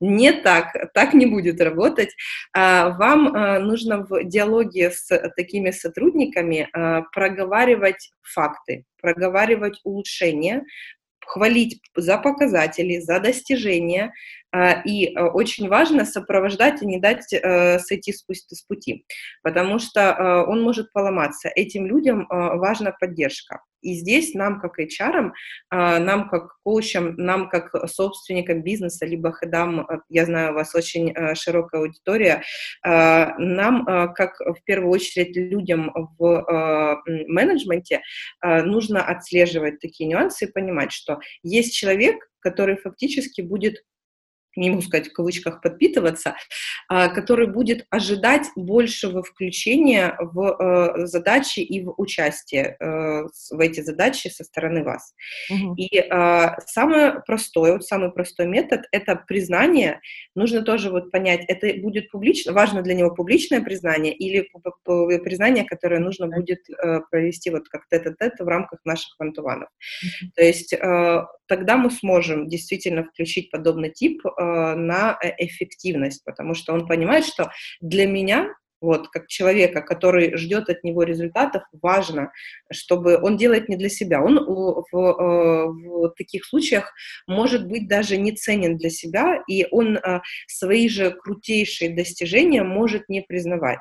не 0.00 0.32
так, 0.32 0.92
так 0.94 1.14
не 1.14 1.26
будет 1.26 1.60
работать. 1.60 2.10
А, 2.52 2.90
вам 2.90 3.34
э, 3.34 3.58
нужно 3.60 4.04
в 4.04 4.24
диалоге 4.24 4.90
с 4.90 5.08
такими 5.36 5.70
сотрудниками 5.70 6.68
э, 6.72 7.02
проговаривать 7.12 8.12
факты, 8.22 8.84
проговаривать 9.00 9.80
улучшения, 9.84 10.64
хвалить 11.26 11.80
за 11.94 12.18
показатели, 12.18 12.98
за 12.98 13.20
достижения, 13.20 14.12
и 14.84 15.06
э, 15.06 15.22
очень 15.22 15.68
важно 15.68 16.04
сопровождать 16.04 16.82
и 16.82 16.86
не 16.86 16.98
дать 16.98 17.32
э, 17.32 17.78
сойти 17.78 18.12
с 18.12 18.62
пути, 18.62 19.04
потому 19.42 19.78
что 19.78 20.00
э, 20.00 20.50
он 20.50 20.62
может 20.62 20.92
поломаться. 20.92 21.48
Этим 21.54 21.86
людям 21.86 22.26
важна 22.28 22.92
поддержка. 22.92 23.62
И 23.82 23.94
здесь 23.94 24.34
нам, 24.34 24.60
как 24.60 24.78
HR, 24.78 25.30
нам, 25.70 26.28
как 26.28 26.58
коучам, 26.62 27.14
нам, 27.16 27.48
как 27.48 27.70
собственникам 27.88 28.62
бизнеса, 28.62 29.06
либо 29.06 29.32
хедам, 29.32 29.86
я 30.10 30.26
знаю, 30.26 30.50
у 30.52 30.54
вас 30.54 30.74
очень 30.74 31.14
широкая 31.34 31.80
аудитория, 31.80 32.42
нам, 32.84 33.86
как 34.14 34.38
в 34.38 34.62
первую 34.66 34.90
очередь 34.90 35.34
людям 35.34 35.90
в 36.18 37.02
менеджменте, 37.06 38.02
нужно 38.42 39.02
отслеживать 39.02 39.80
такие 39.80 40.10
нюансы 40.10 40.44
и 40.44 40.52
понимать, 40.52 40.92
что 40.92 41.20
есть 41.42 41.74
человек, 41.74 42.28
который 42.40 42.76
фактически 42.76 43.40
будет 43.40 43.76
не 44.56 44.70
могу 44.70 44.82
сказать 44.82 45.08
в 45.08 45.12
кавычках, 45.12 45.60
подпитываться, 45.60 46.34
а, 46.88 47.08
который 47.08 47.46
будет 47.46 47.86
ожидать 47.90 48.46
большего 48.56 49.22
включения 49.22 50.16
в 50.18 50.56
э, 50.58 51.06
задачи 51.06 51.60
и 51.60 51.84
в 51.84 51.94
участие 51.96 52.76
э, 52.80 53.22
в 53.50 53.60
эти 53.60 53.80
задачи 53.80 54.28
со 54.28 54.44
стороны 54.44 54.82
вас. 54.84 55.14
Угу. 55.50 55.74
И 55.76 55.98
а, 56.10 56.60
самое 56.66 57.22
простое, 57.26 57.72
вот 57.72 57.84
самый 57.84 58.12
простой 58.12 58.46
метод– 58.46 58.82
это 58.92 59.16
признание. 59.16 60.00
Нужно 60.34 60.62
тоже 60.62 60.90
вот 60.90 61.10
понять, 61.10 61.44
это 61.48 61.72
будет 61.80 62.10
публично, 62.10 62.52
важно 62.52 62.82
для 62.82 62.94
него 62.94 63.14
публичное 63.14 63.60
признание 63.60 64.12
или 64.14 64.48
признание, 65.18 65.64
которое 65.64 66.00
нужно 66.00 66.28
будет 66.28 66.60
э, 66.70 67.00
провести 67.10 67.50
вот 67.50 67.68
как 67.68 67.86
тет-а-тет 67.88 68.38
в 68.38 68.48
рамках 68.48 68.80
наших 68.84 69.14
вантуванов. 69.18 69.68
Угу. 70.02 70.30
То 70.36 70.42
есть 70.42 70.74
тогда 71.46 71.76
мы 71.76 71.90
сможем 71.90 72.48
действительно 72.48 73.04
включить 73.04 73.50
подобный 73.50 73.90
тип 73.90 74.22
на 74.44 75.18
э, 75.22 75.32
эффективность, 75.38 76.24
потому 76.24 76.54
что 76.54 76.72
он 76.72 76.86
понимает, 76.86 77.24
что 77.24 77.50
для 77.80 78.06
меня 78.06 78.54
вот, 78.80 79.08
как 79.08 79.26
человека, 79.26 79.82
который 79.82 80.36
ждет 80.38 80.70
от 80.70 80.82
него 80.84 81.02
результатов, 81.02 81.64
важно, 81.82 82.32
чтобы 82.72 83.20
он 83.20 83.36
делает 83.36 83.68
не 83.68 83.76
для 83.76 83.90
себя. 83.90 84.22
Он 84.22 84.38
в, 84.38 84.84
в, 84.90 84.96
э, 84.96 85.66
в 85.68 86.14
таких 86.16 86.46
случаях 86.46 86.90
может 87.26 87.66
быть 87.68 87.88
даже 87.88 88.16
не 88.16 88.32
ценен 88.32 88.78
для 88.78 88.88
себя, 88.88 89.42
и 89.46 89.66
он 89.70 89.98
свои 90.46 90.88
же 90.88 91.10
крутейшие 91.10 91.94
достижения 91.94 92.62
может 92.62 93.08
не 93.10 93.20
признавать. 93.20 93.80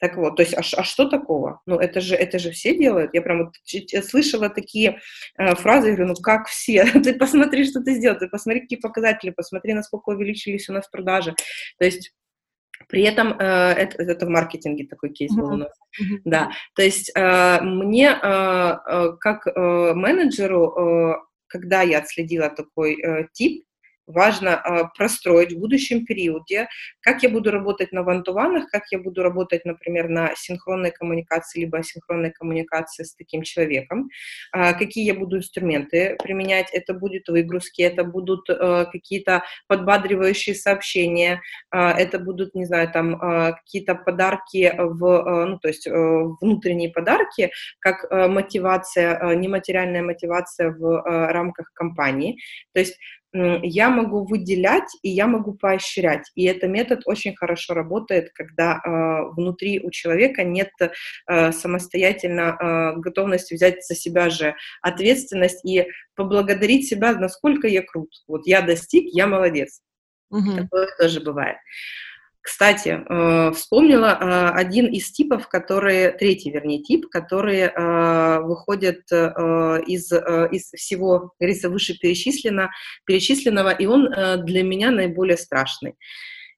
Так 0.00 0.16
вот, 0.16 0.36
то 0.36 0.42
есть, 0.42 0.54
а, 0.54 0.60
а 0.60 0.82
что 0.82 1.08
такого? 1.08 1.60
Ну, 1.66 1.78
это 1.78 2.00
же, 2.00 2.14
это 2.14 2.38
же 2.38 2.50
все 2.50 2.76
делают. 2.76 3.10
Я 3.12 3.20
прям 3.20 3.44
вот 3.44 3.54
слышала 4.04 4.48
такие 4.48 5.00
э, 5.38 5.54
фразы, 5.54 5.92
говорю, 5.92 6.08
ну, 6.08 6.14
как 6.14 6.48
все? 6.48 6.84
ты 7.04 7.14
посмотри, 7.14 7.64
что 7.64 7.80
ты 7.82 7.94
сделал, 7.94 8.18
ты 8.18 8.28
посмотри, 8.28 8.62
какие 8.62 8.78
показатели, 8.78 9.30
посмотри, 9.30 9.74
насколько 9.74 10.08
увеличились 10.08 10.68
у 10.68 10.72
нас 10.72 10.88
продажи. 10.88 11.34
То 11.78 11.84
есть, 11.84 12.12
при 12.88 13.02
этом 13.02 13.38
э, 13.38 13.44
это, 13.44 14.02
это 14.02 14.26
в 14.26 14.30
маркетинге 14.30 14.86
такой 14.86 15.10
кейс 15.10 15.32
был 15.34 15.52
у 15.52 15.56
нас. 15.56 15.72
Mm-hmm. 16.00 16.20
Да, 16.24 16.50
то 16.74 16.82
есть 16.82 17.12
э, 17.14 17.60
мне 17.60 18.08
э, 18.08 18.76
э, 18.86 19.12
как 19.20 19.46
э, 19.46 19.92
менеджеру, 19.94 20.74
э, 20.76 21.14
когда 21.46 21.82
я 21.82 21.98
отследила 21.98 22.48
такой 22.48 23.00
э, 23.00 23.28
тип, 23.32 23.64
важно 24.10 24.48
э, 24.48 24.84
простроить 24.96 25.52
в 25.52 25.58
будущем 25.58 26.04
периоде, 26.04 26.68
как 27.00 27.22
я 27.22 27.28
буду 27.28 27.50
работать 27.50 27.92
на 27.92 28.02
вантуванах, 28.02 28.68
как 28.70 28.84
я 28.90 28.98
буду 28.98 29.22
работать, 29.22 29.64
например, 29.64 30.08
на 30.08 30.34
синхронной 30.36 30.90
коммуникации, 30.90 31.60
либо 31.60 31.78
асинхронной 31.78 32.30
коммуникации 32.30 33.04
с 33.04 33.14
таким 33.14 33.42
человеком, 33.42 34.08
э, 34.54 34.74
какие 34.74 35.04
я 35.04 35.14
буду 35.14 35.38
инструменты 35.38 36.16
применять, 36.22 36.70
это 36.72 36.94
будут 36.94 37.28
выгрузки, 37.28 37.82
это 37.82 38.04
будут 38.04 38.48
э, 38.48 38.86
какие-то 38.90 39.42
подбадривающие 39.66 40.54
сообщения, 40.54 41.40
э, 41.72 41.78
это 41.78 42.18
будут, 42.18 42.54
не 42.54 42.66
знаю, 42.66 42.90
там 42.92 43.18
какие-то 43.20 43.94
подарки, 43.94 44.72
в, 44.76 45.04
э, 45.04 45.46
ну, 45.46 45.58
то 45.58 45.68
есть 45.68 45.86
э, 45.86 45.92
внутренние 46.40 46.90
подарки, 46.90 47.50
как 47.78 48.10
мотивация, 48.10 49.34
нематериальная 49.34 50.02
мотивация 50.02 50.70
в 50.70 51.02
рамках 51.32 51.72
компании. 51.72 52.38
То 52.72 52.80
есть 52.80 52.98
я 53.32 53.90
могу 53.90 54.24
выделять 54.24 54.90
и 55.02 55.10
я 55.10 55.26
могу 55.26 55.54
поощрять. 55.54 56.30
И 56.34 56.44
этот 56.44 56.70
метод 56.70 57.02
очень 57.04 57.36
хорошо 57.36 57.74
работает, 57.74 58.30
когда 58.32 58.80
э, 58.84 59.32
внутри 59.36 59.80
у 59.80 59.90
человека 59.90 60.42
нет 60.42 60.70
э, 60.80 61.52
самостоятельно 61.52 62.56
э, 62.58 63.00
готовности 63.00 63.54
взять 63.54 63.84
за 63.86 63.94
себя 63.94 64.30
же 64.30 64.54
ответственность 64.82 65.64
и 65.64 65.86
поблагодарить 66.16 66.88
себя, 66.88 67.14
насколько 67.14 67.68
я 67.68 67.82
крут. 67.82 68.10
Вот 68.26 68.46
я 68.46 68.62
достиг, 68.62 69.04
я 69.12 69.26
молодец. 69.26 69.80
Угу. 70.30 70.56
Такое 70.56 70.88
тоже 70.98 71.20
бывает. 71.20 71.56
Кстати, 72.50 72.88
э, 73.08 73.52
вспомнила 73.52 74.18
э, 74.20 74.48
один 74.58 74.86
из 74.86 75.12
типов, 75.12 75.46
которые, 75.46 76.10
третий, 76.10 76.50
вернее, 76.50 76.82
тип, 76.82 77.08
которые 77.08 77.68
э, 77.68 78.40
выходят 78.40 79.02
из, 79.12 80.10
из 80.12 80.70
всего, 80.72 81.32
говорится, 81.38 81.70
вышеперечисленно, 81.70 82.70
перечисленного, 83.04 83.70
и 83.70 83.86
он 83.86 84.10
для 84.44 84.64
меня 84.64 84.90
наиболее 84.90 85.36
страшный. 85.36 85.94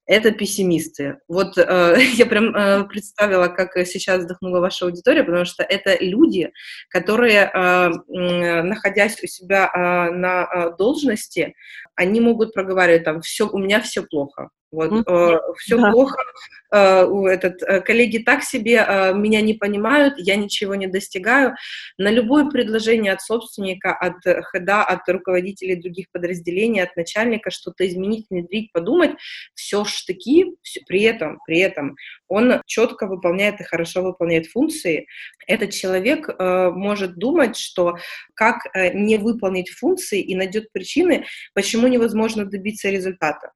Это 0.07 0.31
пессимисты. 0.31 1.19
Вот 1.29 1.59
э, 1.59 1.97
я 2.15 2.25
прям 2.25 2.57
э, 2.57 2.85
представила, 2.85 3.49
как 3.49 3.77
сейчас 3.87 4.25
вдохнула 4.25 4.61
ваша 4.61 4.87
аудитория, 4.87 5.25
потому 5.25 5.45
что 5.45 5.63
это 5.63 6.03
люди, 6.03 6.53
которые, 6.89 7.51
э, 7.53 8.63
находясь 8.63 9.23
у 9.23 9.27
себя 9.27 9.71
э, 9.71 10.11
на 10.11 10.71
должности, 10.79 11.55
они 11.97 12.21
могут 12.21 12.55
проговаривать 12.55 13.05
там, 13.05 13.21
все, 13.21 13.47
у 13.47 13.59
меня 13.59 13.83
все 13.83 14.03
плохо, 14.03 14.49
Вот, 14.73 14.91
mm-hmm. 14.91 15.35
э, 15.35 15.39
все 15.59 15.77
да. 15.77 15.93
плохо, 15.93 16.17
э, 16.73 17.07
этот, 17.29 17.63
э, 17.63 17.83
коллеги 17.83 18.19
так 18.19 18.43
себе, 18.43 18.85
э, 18.89 19.13
меня 19.13 19.43
не 19.43 19.53
понимают, 19.53 20.15
я 20.17 20.37
ничего 20.37 20.75
не 20.75 20.87
достигаю. 20.87 21.55
На 21.99 22.11
любое 22.11 22.49
предложение 22.49 23.13
от 23.13 23.21
собственника, 23.21 23.95
от 23.95 24.15
хеда, 24.51 24.83
от 24.83 25.07
руководителей 25.09 25.77
других 25.77 26.07
подразделений, 26.11 26.83
от 26.83 26.97
начальника 26.97 27.51
что-то 27.51 27.87
изменить, 27.87 28.27
внедрить, 28.31 28.73
подумать, 28.73 29.13
все 29.55 29.85
штыки, 29.85 30.47
все, 30.63 30.81
при 30.87 31.03
этом, 31.03 31.39
при 31.47 31.59
этом 31.59 31.95
он 32.29 32.63
четко 32.65 33.07
выполняет 33.07 33.61
и 33.61 33.65
хорошо 33.65 34.03
выполняет 34.03 34.47
функции. 34.47 35.07
Этот 35.47 35.71
человек 35.71 36.31
э, 36.31 36.71
может 36.71 37.17
думать, 37.17 37.59
что 37.59 37.97
как 38.33 38.67
э, 38.73 38.95
не 38.95 39.19
выполнить 39.19 39.69
функции 39.69 40.23
и 40.23 40.35
найдет 40.35 40.73
причины, 40.73 41.27
почему 41.53 41.89
невозможно 41.89 42.47
добиться 42.47 42.89
результата. 42.89 43.53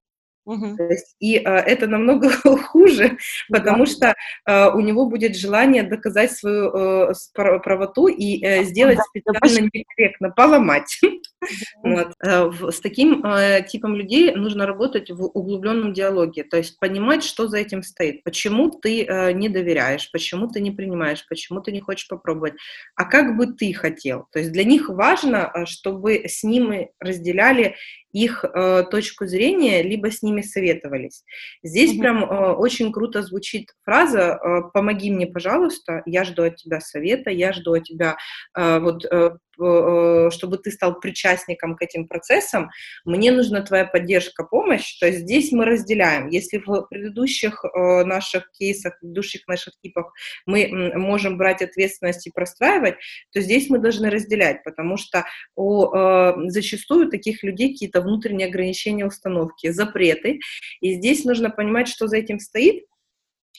Угу. 0.47 0.77
есть, 0.91 1.17
и 1.19 1.37
э, 1.37 1.41
это 1.41 1.89
намного 1.89 2.31
хуже, 2.69 3.19
потому 3.49 3.85
да. 3.85 3.91
что 3.91 4.15
э, 4.47 4.71
у 4.71 4.81
него 4.81 5.07
будет 5.07 5.37
желание 5.37 5.83
доказать 5.83 6.31
свою 6.33 7.11
э, 7.11 7.15
правоту 7.35 8.07
и 8.07 8.43
э, 8.45 8.63
сделать 8.63 8.99
да, 8.99 9.03
специально 9.03 9.69
некорректно, 9.73 10.31
поломать. 10.31 11.01
вот. 11.83 12.13
э, 12.23 12.51
с 12.71 12.81
таким 12.81 13.25
э, 13.25 13.65
типом 13.67 13.97
людей 13.97 14.35
нужно 14.35 14.67
работать 14.67 15.11
в 15.11 15.25
углубленном 15.25 15.93
диалоге, 15.93 16.45
то 16.45 16.57
есть 16.57 16.79
понимать, 16.79 17.25
что 17.25 17.49
за 17.49 17.59
этим 17.59 17.83
стоит, 17.83 18.23
почему 18.23 18.71
ты 18.71 19.05
э, 19.05 19.33
не 19.33 19.49
доверяешь, 19.49 20.11
почему 20.13 20.49
ты 20.49 20.61
не 20.61 20.71
принимаешь, 20.71 21.27
почему 21.29 21.61
ты 21.61 21.73
не 21.73 21.81
хочешь 21.81 22.09
попробовать, 22.09 22.55
а 22.95 23.05
как 23.05 23.37
бы 23.37 23.47
ты 23.47 23.73
хотел. 23.73 24.27
То 24.33 24.39
есть 24.39 24.53
для 24.53 24.65
них 24.65 24.89
важно, 24.89 25.53
чтобы 25.67 26.25
с 26.27 26.45
ними 26.45 26.91
разделяли 27.01 27.77
их 28.13 28.45
э, 28.45 28.85
точку 28.91 29.27
зрения, 29.27 29.83
либо 29.83 30.11
с 30.11 30.23
ними 30.23 30.41
советовались. 30.41 31.23
Здесь 31.63 31.95
mm-hmm. 31.95 32.01
прям 32.01 32.25
э, 32.25 32.53
очень 32.53 32.91
круто 32.91 33.23
звучит 33.23 33.75
фраза 33.85 34.39
э, 34.43 34.71
«помоги 34.73 35.11
мне, 35.11 35.27
пожалуйста, 35.27 36.03
я 36.07 36.25
жду 36.25 36.45
от 36.45 36.57
тебя 36.57 36.81
совета, 36.81 37.29
я 37.31 37.53
жду 37.53 37.75
от 37.75 37.85
тебя 37.85 38.17
э, 38.57 38.79
вот 38.79 39.05
Э, 39.17 39.31
чтобы 39.57 40.59
ты 40.59 40.71
стал 40.71 41.01
причастником 41.01 41.77
к 41.77 41.83
этим 41.83 42.07
процессам, 42.07 42.71
мне 43.05 43.31
нужна 43.31 43.63
твоя 43.63 43.85
поддержка, 43.85 44.45
помощь. 44.45 44.99
То 44.99 45.07
есть 45.07 45.21
здесь 45.21 45.53
мы 45.53 45.65
разделяем. 45.65 46.29
Если 46.29 46.59
в 46.59 46.87
предыдущих 46.89 47.65
э, 47.65 48.05
наших 48.05 48.51
кейсах, 48.53 48.99
предыдущих 49.01 49.47
наших 49.47 49.75
типах 49.81 50.13
мы 50.47 50.69
можем 50.95 51.39
брать 51.39 51.63
ответственность 51.63 52.27
и 52.27 52.31
простраивать, 52.31 52.97
то 53.33 53.41
здесь 53.41 53.71
мы 53.71 53.79
должны 53.79 54.11
разделять, 54.11 54.65
потому 54.65 54.97
что 54.97 55.25
у, 55.55 55.95
э, 55.95 56.35
зачастую 56.49 57.11
таких 57.11 57.43
людей 57.43 57.73
какие-то 57.73 58.01
внутренние 58.01 58.49
ограничения 58.49 59.07
установки, 59.07 59.71
запреты. 59.71 60.41
И 60.81 60.95
здесь 60.95 61.25
нужно 61.25 61.51
понимать, 61.51 61.89
что 61.89 62.07
за 62.07 62.19
этим 62.19 62.39
стоит, 62.39 62.85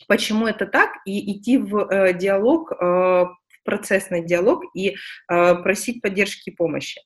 почему 0.08 0.48
это 0.48 0.66
так, 0.66 0.92
и 1.06 1.34
идти 1.34 1.58
в 1.58 1.78
э, 1.78 2.14
диалог 2.14 2.72
э, 2.72 3.26
процессный 3.68 4.26
диалог 4.26 4.64
и 4.74 4.96
э, 5.30 5.56
просить 5.56 6.02
поддержки 6.02 6.50
и 6.50 6.56
помощи. 6.56 7.02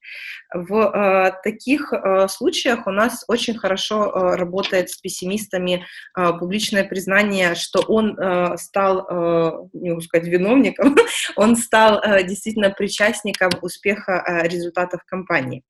В 0.54 0.76
э, 0.76 1.34
таких 1.44 1.92
э, 1.92 2.28
случаях 2.28 2.86
у 2.86 2.92
нас 2.92 3.26
очень 3.28 3.58
хорошо 3.58 4.06
э, 4.06 4.36
работает 4.36 4.92
с 4.92 4.98
пессимистами 4.98 5.84
э, 6.16 6.34
публичное 6.40 6.84
признание, 6.84 7.56
что 7.56 7.80
он 7.80 8.16
э, 8.16 8.58
стал, 8.58 9.08
э, 9.10 9.52
не 9.74 9.90
могу 9.90 10.02
сказать, 10.02 10.28
виновником, 10.28 10.96
он 11.36 11.56
стал 11.56 12.00
э, 12.00 12.24
действительно 12.24 12.70
причастником 12.70 13.50
успеха 13.64 14.24
э, 14.26 14.48
результатов 14.48 15.02
компании. 15.08 15.64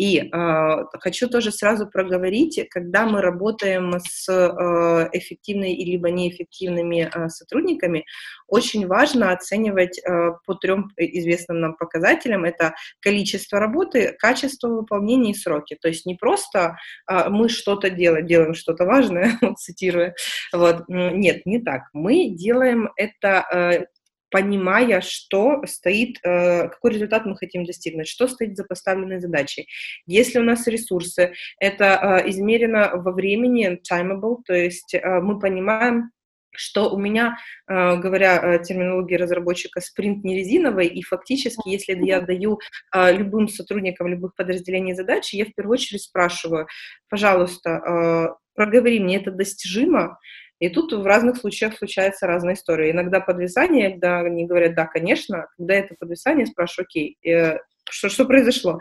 И 0.00 0.18
э, 0.18 0.84
хочу 0.98 1.28
тоже 1.28 1.52
сразу 1.52 1.86
проговорить, 1.86 2.58
когда 2.70 3.04
мы 3.04 3.20
работаем 3.20 4.00
с 4.00 4.26
э, 4.30 5.08
эффективными 5.12 5.84
либо 5.84 6.10
неэффективными 6.10 7.10
э, 7.14 7.28
сотрудниками, 7.28 8.06
очень 8.48 8.86
важно 8.86 9.30
оценивать 9.30 9.98
э, 9.98 10.30
по 10.46 10.54
трем 10.54 10.88
известным 10.96 11.60
нам 11.60 11.76
показателям. 11.76 12.46
Это 12.46 12.74
количество 13.00 13.60
работы, 13.60 14.16
качество 14.18 14.68
выполнения 14.68 15.32
и 15.32 15.34
сроки. 15.34 15.76
То 15.78 15.88
есть 15.88 16.06
не 16.06 16.14
просто 16.14 16.78
э, 17.06 17.28
мы 17.28 17.50
что-то 17.50 17.90
делаем, 17.90 18.26
делаем 18.26 18.54
что-то 18.54 18.86
важное, 18.86 19.38
цитируя. 19.58 20.14
Вот. 20.52 20.84
Нет, 20.88 21.44
не 21.46 21.60
так. 21.60 21.82
Мы 21.92 22.30
делаем 22.30 22.88
это 22.96 23.44
э, 23.52 23.84
понимая, 24.30 25.00
что 25.00 25.62
стоит, 25.66 26.18
э, 26.22 26.68
какой 26.68 26.92
результат 26.92 27.26
мы 27.26 27.36
хотим 27.36 27.64
достигнуть, 27.64 28.08
что 28.08 28.28
стоит 28.28 28.56
за 28.56 28.64
поставленной 28.64 29.20
задачей. 29.20 29.68
Если 30.06 30.38
у 30.38 30.42
нас 30.42 30.66
ресурсы, 30.66 31.32
это 31.58 31.84
э, 32.24 32.30
измерено 32.30 32.92
во 32.94 33.12
времени, 33.12 33.80
timeable, 33.90 34.36
то 34.46 34.54
есть 34.54 34.94
э, 34.94 35.20
мы 35.20 35.38
понимаем, 35.38 36.10
что 36.52 36.90
у 36.90 36.98
меня, 36.98 37.38
говоря 37.68 38.58
терминологией 38.58 39.20
разработчика, 39.20 39.80
спринт 39.80 40.24
не 40.24 40.36
резиновый, 40.36 40.88
и 40.88 41.00
фактически, 41.00 41.68
если 41.68 41.94
я 42.04 42.20
даю 42.20 42.58
любым 42.92 43.46
сотрудникам 43.46 44.08
любых 44.08 44.34
подразделений 44.34 44.94
задачи, 44.94 45.36
я 45.36 45.44
в 45.44 45.54
первую 45.54 45.74
очередь 45.74 46.02
спрашиваю, 46.02 46.66
пожалуйста, 47.08 48.34
проговори 48.56 48.98
мне, 48.98 49.18
это 49.18 49.30
достижимо, 49.30 50.18
и 50.60 50.68
тут 50.68 50.92
в 50.92 51.04
разных 51.04 51.38
случаях 51.38 51.76
случается 51.76 52.26
разная 52.26 52.54
история. 52.54 52.90
Иногда 52.90 53.20
подвисание, 53.20 53.90
когда 53.90 54.20
они 54.20 54.46
говорят, 54.46 54.74
да, 54.74 54.86
конечно, 54.86 55.48
когда 55.56 55.74
это 55.74 55.94
подвисание, 55.98 56.46
спрашиваю, 56.46 56.86
окей, 56.86 57.16
э, 57.26 57.58
что, 57.88 58.10
что 58.10 58.26
произошло? 58.26 58.78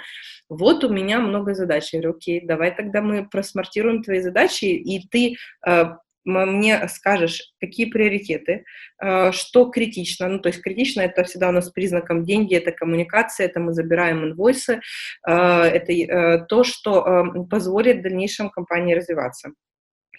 Вот 0.50 0.84
у 0.84 0.90
меня 0.90 1.20
много 1.20 1.54
задач. 1.56 1.94
Я 1.94 2.02
говорю, 2.02 2.18
окей, 2.18 2.46
давай 2.46 2.76
тогда 2.76 3.02
мы 3.02 3.28
просмартируем 3.28 4.04
твои 4.04 4.20
задачи, 4.20 4.66
и 4.66 5.08
ты 5.08 5.38
э, 5.66 5.86
мне 6.26 6.88
скажешь, 6.90 7.54
какие 7.62 7.90
приоритеты, 7.90 8.66
э, 9.02 9.32
что 9.32 9.70
критично. 9.70 10.28
Ну, 10.28 10.40
то 10.40 10.50
есть 10.50 10.62
критично 10.62 11.02
это 11.02 11.24
всегда 11.24 11.50
у 11.50 11.54
нас 11.54 11.70
признаком 11.70 12.26
деньги, 12.26 12.56
это 12.56 12.72
коммуникация, 12.72 13.46
это 13.48 13.62
мы 13.62 13.74
забираем 13.74 14.26
инвойсы, 14.26 14.82
э, 15.28 15.32
это 15.32 15.94
э, 15.94 16.46
то, 16.46 16.64
что 16.64 17.46
позволит 17.50 18.00
в 18.00 18.02
дальнейшем 18.02 18.50
компании 18.50 18.96
развиваться 18.96 19.54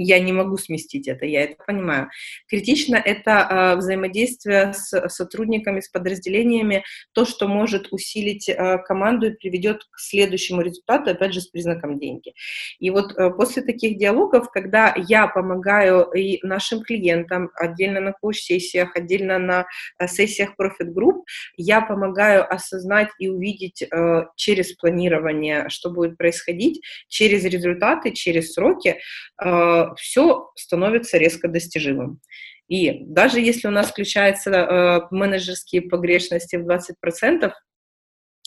я 0.02 0.18
не 0.18 0.32
могу 0.32 0.56
сместить 0.56 1.08
это, 1.08 1.26
я 1.26 1.42
это 1.42 1.56
понимаю. 1.66 2.08
Критично 2.48 2.96
это 2.96 3.30
э, 3.30 3.76
взаимодействие 3.76 4.72
с 4.72 5.08
сотрудниками, 5.08 5.80
с 5.80 5.88
подразделениями, 5.88 6.84
то, 7.12 7.26
что 7.26 7.46
может 7.46 7.92
усилить 7.92 8.48
э, 8.48 8.78
команду 8.78 9.26
и 9.26 9.34
приведет 9.34 9.84
к 9.90 9.98
следующему 9.98 10.62
результату, 10.62 11.10
опять 11.10 11.34
же, 11.34 11.42
с 11.42 11.48
признаком 11.48 11.98
деньги. 11.98 12.32
И 12.78 12.88
вот 12.90 13.12
э, 13.16 13.30
после 13.30 13.62
таких 13.62 13.98
диалогов, 13.98 14.50
когда 14.50 14.94
я 14.96 15.26
помогаю 15.26 16.04
и 16.12 16.44
нашим 16.46 16.82
клиентам, 16.82 17.50
отдельно 17.54 18.00
на 18.00 18.12
коуч-сессиях, 18.12 18.96
отдельно 18.96 19.38
на 19.38 19.66
э, 19.98 20.08
сессиях 20.08 20.54
Profit 20.58 20.94
Group, 20.94 21.24
я 21.56 21.82
помогаю 21.82 22.50
осознать 22.50 23.10
и 23.18 23.28
увидеть 23.28 23.82
э, 23.82 24.24
через 24.36 24.72
планирование, 24.72 25.68
что 25.68 25.90
будет 25.90 26.16
происходить, 26.16 26.80
через 27.08 27.44
результаты, 27.44 28.12
через 28.12 28.54
сроки, 28.54 28.98
э, 29.42 29.89
все 29.96 30.50
становится 30.56 31.18
резко 31.18 31.48
достижимым. 31.48 32.20
И 32.68 33.04
даже 33.04 33.40
если 33.40 33.68
у 33.68 33.72
нас 33.72 33.90
включаются 33.90 34.50
э, 34.50 35.00
менеджерские 35.10 35.82
погрешности 35.82 36.56
в 36.56 36.68
20%, 36.68 37.52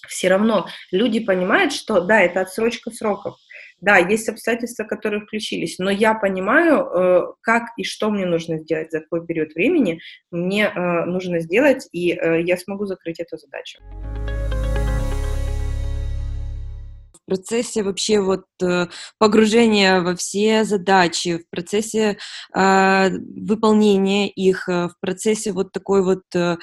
все 0.08 0.27
равно 0.29 0.67
люди 0.91 1.19
понимают, 1.19 1.73
что 1.73 2.01
да, 2.01 2.21
это 2.21 2.41
отсрочка 2.41 2.91
сроков. 2.91 3.36
Да, 3.82 3.97
есть 3.97 4.29
обстоятельства, 4.29 4.86
которые 4.86 5.21
включились, 5.21 5.77
но 5.77 5.91
я 5.91 6.13
понимаю, 6.13 6.86
э, 6.86 7.21
как 7.41 7.63
и 7.77 7.84
что 7.84 8.10
мне 8.10 8.25
нужно 8.25 8.60
сделать, 8.60 8.91
за 8.91 9.01
какой 9.01 9.25
период 9.25 9.53
времени 9.56 9.99
мне 10.32 10.67
э, 10.67 11.06
нужно 11.06 11.39
сделать, 11.41 11.88
и 11.91 12.13
э, 12.13 12.43
я 12.43 12.56
смогу 12.58 12.86
закрыть 12.86 13.19
эту 13.19 13.38
задачу 13.38 13.79
в 17.24 17.26
процессе 17.26 17.84
вообще 17.84 18.20
вот 18.20 18.46
э, 18.62 18.88
погружения 19.18 20.02
во 20.02 20.16
все 20.16 20.64
задачи, 20.66 21.38
в 21.40 21.50
процессе 21.50 22.18
э, 22.56 23.10
выполнения 23.10 24.30
их, 24.30 24.68
э, 24.70 24.90
в 24.90 24.94
процессе 25.00 25.52
вот 25.54 25.72
такой 25.72 26.04
вот 26.04 26.24
э, 26.36 26.58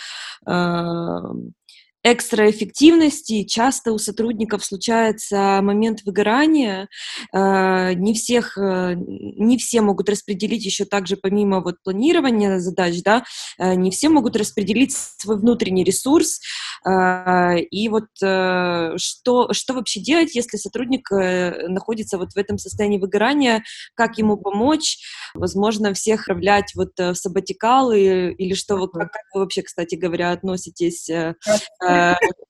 экстраэффективности. 2.03 3.45
Часто 3.45 3.93
у 3.93 3.99
сотрудников 3.99 4.65
случается 4.65 5.61
момент 5.63 6.03
выгорания. 6.05 6.89
Э, 7.35 7.93
не 7.93 8.15
всех, 8.15 8.57
э, 8.57 8.95
не 8.97 9.59
все 9.59 9.83
могут 9.83 10.09
распределить 10.09 10.65
еще 10.65 10.85
также 10.87 11.17
помимо 11.17 11.61
вот 11.61 11.77
планирования 11.83 12.59
задач, 12.59 13.03
да, 13.03 13.25
э, 13.59 13.75
не 13.75 13.91
все 13.91 14.09
могут 14.09 14.37
распределить 14.37 14.97
свой 14.97 15.39
внутренний 15.39 15.85
ресурс. 15.85 16.41
И 16.83 17.89
вот 17.91 18.07
что, 18.17 19.53
что 19.53 19.75
вообще 19.75 20.01
делать, 20.01 20.35
если 20.35 20.57
сотрудник 20.57 21.11
находится 21.11 22.17
вот 22.17 22.33
в 22.33 22.37
этом 22.39 22.57
состоянии 22.57 22.99
выгорания, 22.99 23.63
как 23.95 24.17
ему 24.17 24.39
помочь, 24.39 24.97
возможно, 25.35 25.93
всех 25.93 26.23
отправлять 26.23 26.73
вот 26.75 26.93
в 26.97 27.15
сабатикалы 27.15 28.33
или 28.33 28.55
что, 28.55 28.89
как, 28.89 29.13
как 29.13 29.23
вы 29.35 29.41
вообще, 29.41 29.63
кстати 29.63 29.95
говоря, 29.95 30.33
относитесь 30.33 31.11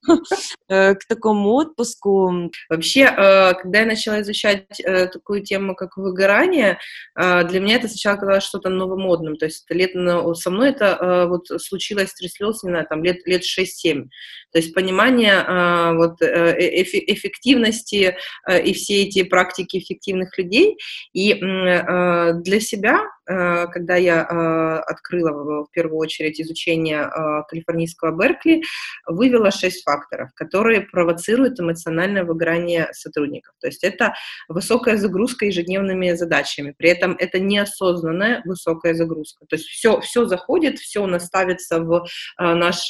к 0.69 0.99
такому 1.09 1.55
отпуску? 1.55 2.51
Вообще, 2.69 3.07
когда 3.07 3.81
я 3.81 3.87
начала 3.87 4.21
изучать 4.23 4.67
такую 5.13 5.43
тему, 5.43 5.75
как 5.75 5.97
выгорание, 5.97 6.79
для 7.17 7.61
меня 7.61 7.77
это 7.77 7.89
сначала 7.89 8.17
казалось 8.17 8.45
что-то 8.45 8.71
новомодным. 8.71 9.37
То 9.37 9.47
есть 9.47 9.65
лет 9.71 9.93
со 10.37 10.51
мной 10.51 10.71
это 10.71 11.27
вот 11.29 11.49
случилось, 11.61 12.15
тряслось, 12.15 12.63
не 12.63 12.71
знаю, 12.71 12.87
там 12.89 13.05
лет, 13.05 13.27
лет 13.27 13.43
6-7. 13.43 14.09
То 14.53 14.59
есть 14.59 14.75
понимание 14.75 15.95
вот 15.95 16.21
эффективности 16.23 18.17
и 18.49 18.73
все 18.73 19.03
эти 19.03 19.23
практики 19.23 19.79
эффективных 19.79 20.37
людей. 20.39 20.79
И 21.13 21.35
для 21.35 22.61
себя 22.61 23.01
Э, 23.20 23.20
когда 23.31 23.95
я 23.95 24.23
э, 24.23 24.91
открыла 24.91 25.65
в 25.65 25.71
первую 25.71 25.99
очередь 25.99 26.41
изучение 26.41 27.03
э, 27.03 27.43
калифорнийского 27.49 28.11
Беркли, 28.17 28.63
вывела 29.07 29.53
шесть 29.53 29.85
факторов, 29.85 30.31
которые 30.35 30.81
провоцируют 30.81 31.61
эмоциональное 31.61 32.25
выгорание 32.25 32.89
сотрудников. 32.93 33.55
То 33.61 33.69
есть 33.69 33.85
это 33.85 34.15
высокая 34.49 34.97
загрузка 34.97 35.47
ежедневными 35.47 36.13
задачами, 36.15 36.75
при 36.77 36.91
этом 36.91 37.15
это 37.19 37.39
неосознанная 37.39 38.43
высокая 38.45 38.95
загрузка. 38.95 39.47
То 39.47 39.57
есть 39.57 39.67
все, 39.67 40.01
все 40.01 40.25
заходит, 40.25 40.79
все 40.79 41.03
у 41.03 41.07
нас 41.07 41.27
ставится 41.27 41.81
в 41.81 42.07
наш 42.39 42.89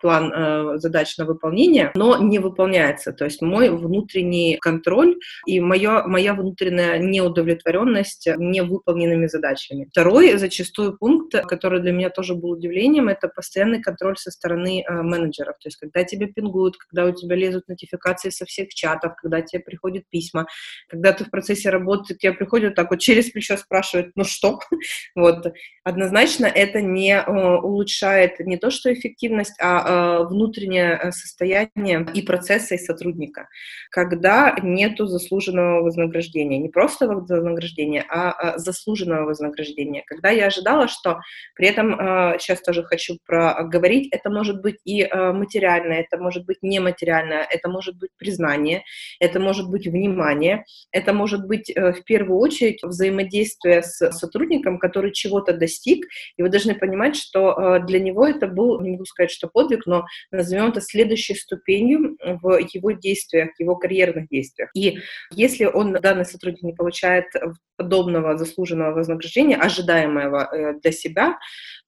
план 0.00 0.78
задач 0.78 1.16
на 1.16 1.24
выполнение, 1.24 1.90
но 1.94 2.18
не 2.18 2.38
выполняется. 2.38 3.12
То 3.12 3.24
есть 3.24 3.40
мой 3.40 3.70
внутренний 3.70 4.58
контроль 4.60 5.16
и 5.46 5.60
моя, 5.60 6.04
моя 6.06 6.34
внутренняя 6.34 6.98
неудовлетворенность 6.98 8.28
невыполненными 8.36 9.26
задачами 9.26 9.53
задачами. 9.54 9.86
Второй 9.90 10.36
зачастую 10.36 10.96
пункт, 10.98 11.34
который 11.46 11.80
для 11.80 11.92
меня 11.92 12.10
тоже 12.10 12.34
был 12.34 12.50
удивлением, 12.50 13.08
это 13.08 13.28
постоянный 13.28 13.80
контроль 13.80 14.16
со 14.16 14.30
стороны 14.30 14.84
э, 14.86 14.92
менеджеров. 15.02 15.56
То 15.58 15.68
есть 15.68 15.76
когда 15.76 16.04
тебе 16.04 16.26
пингуют, 16.26 16.76
когда 16.76 17.06
у 17.06 17.12
тебя 17.12 17.36
лезут 17.36 17.68
нотификации 17.68 18.30
со 18.30 18.44
всех 18.44 18.68
чатов, 18.74 19.14
когда 19.16 19.40
тебе 19.42 19.60
приходят 19.60 20.04
письма, 20.10 20.46
когда 20.88 21.12
ты 21.12 21.24
в 21.24 21.30
процессе 21.30 21.70
работы, 21.70 22.14
тебе 22.14 22.32
приходят 22.32 22.74
так 22.74 22.90
вот 22.90 23.00
через 23.00 23.30
плечо 23.30 23.56
спрашивают, 23.56 24.12
ну 24.16 24.24
что? 24.24 24.60
вот. 25.14 25.52
Однозначно 25.84 26.46
это 26.46 26.80
не 26.80 27.12
э, 27.14 27.58
улучшает 27.58 28.40
не 28.40 28.56
то, 28.56 28.70
что 28.70 28.92
эффективность, 28.92 29.56
а 29.60 30.22
э, 30.22 30.26
внутреннее 30.28 31.12
состояние 31.12 32.06
и 32.14 32.22
процесса 32.22 32.74
и 32.74 32.78
сотрудника. 32.78 33.48
Когда 33.90 34.56
нету 34.62 35.06
заслуженного 35.06 35.82
вознаграждения, 35.82 36.58
не 36.58 36.68
просто 36.68 37.06
вознаграждения, 37.06 38.04
а 38.08 38.58
заслуженного 38.58 39.26
вознаграждения. 39.26 39.43
Когда 40.06 40.30
я 40.30 40.46
ожидала, 40.46 40.88
что 40.88 41.20
при 41.54 41.68
этом, 41.68 41.92
сейчас 42.38 42.60
э, 42.60 42.64
тоже 42.64 42.82
хочу 42.84 43.18
проговорить, 43.26 44.08
это 44.12 44.30
может 44.30 44.60
быть 44.60 44.76
и 44.84 45.02
э, 45.02 45.32
материальное, 45.32 46.00
это 46.00 46.18
может 46.18 46.44
быть 46.44 46.58
нематериальное, 46.62 47.46
это 47.50 47.68
может 47.68 47.96
быть 47.98 48.10
признание, 48.16 48.84
это 49.20 49.40
может 49.40 49.68
быть 49.68 49.86
внимание, 49.86 50.64
это 50.92 51.12
может 51.12 51.46
быть 51.46 51.70
э, 51.70 51.92
в 51.92 52.04
первую 52.04 52.38
очередь 52.38 52.82
взаимодействие 52.82 53.82
с 53.82 54.10
сотрудником, 54.12 54.78
который 54.78 55.12
чего-то 55.12 55.52
достиг, 55.52 56.06
и 56.36 56.42
вы 56.42 56.48
должны 56.48 56.74
понимать, 56.74 57.16
что 57.16 57.78
для 57.86 58.00
него 58.00 58.26
это 58.26 58.46
был, 58.46 58.80
не 58.80 58.92
могу 58.92 59.04
сказать, 59.04 59.30
что 59.30 59.48
подвиг, 59.48 59.86
но 59.86 60.04
назовем 60.30 60.68
это 60.68 60.80
следующей 60.80 61.34
ступенью 61.34 62.16
в 62.42 62.58
его 62.72 62.92
действиях, 62.92 63.50
его 63.58 63.76
карьерных 63.76 64.28
действиях. 64.28 64.70
И 64.74 64.98
если 65.30 65.64
он, 65.64 65.92
данный 65.92 66.24
сотрудник, 66.24 66.62
не 66.62 66.72
получает 66.72 67.26
подобного 67.76 68.36
заслуженного 68.36 68.94
вознаграждения, 68.94 69.23
ожидаемого 69.56 70.48
э, 70.52 70.80
для 70.80 70.92
себя, 70.92 71.38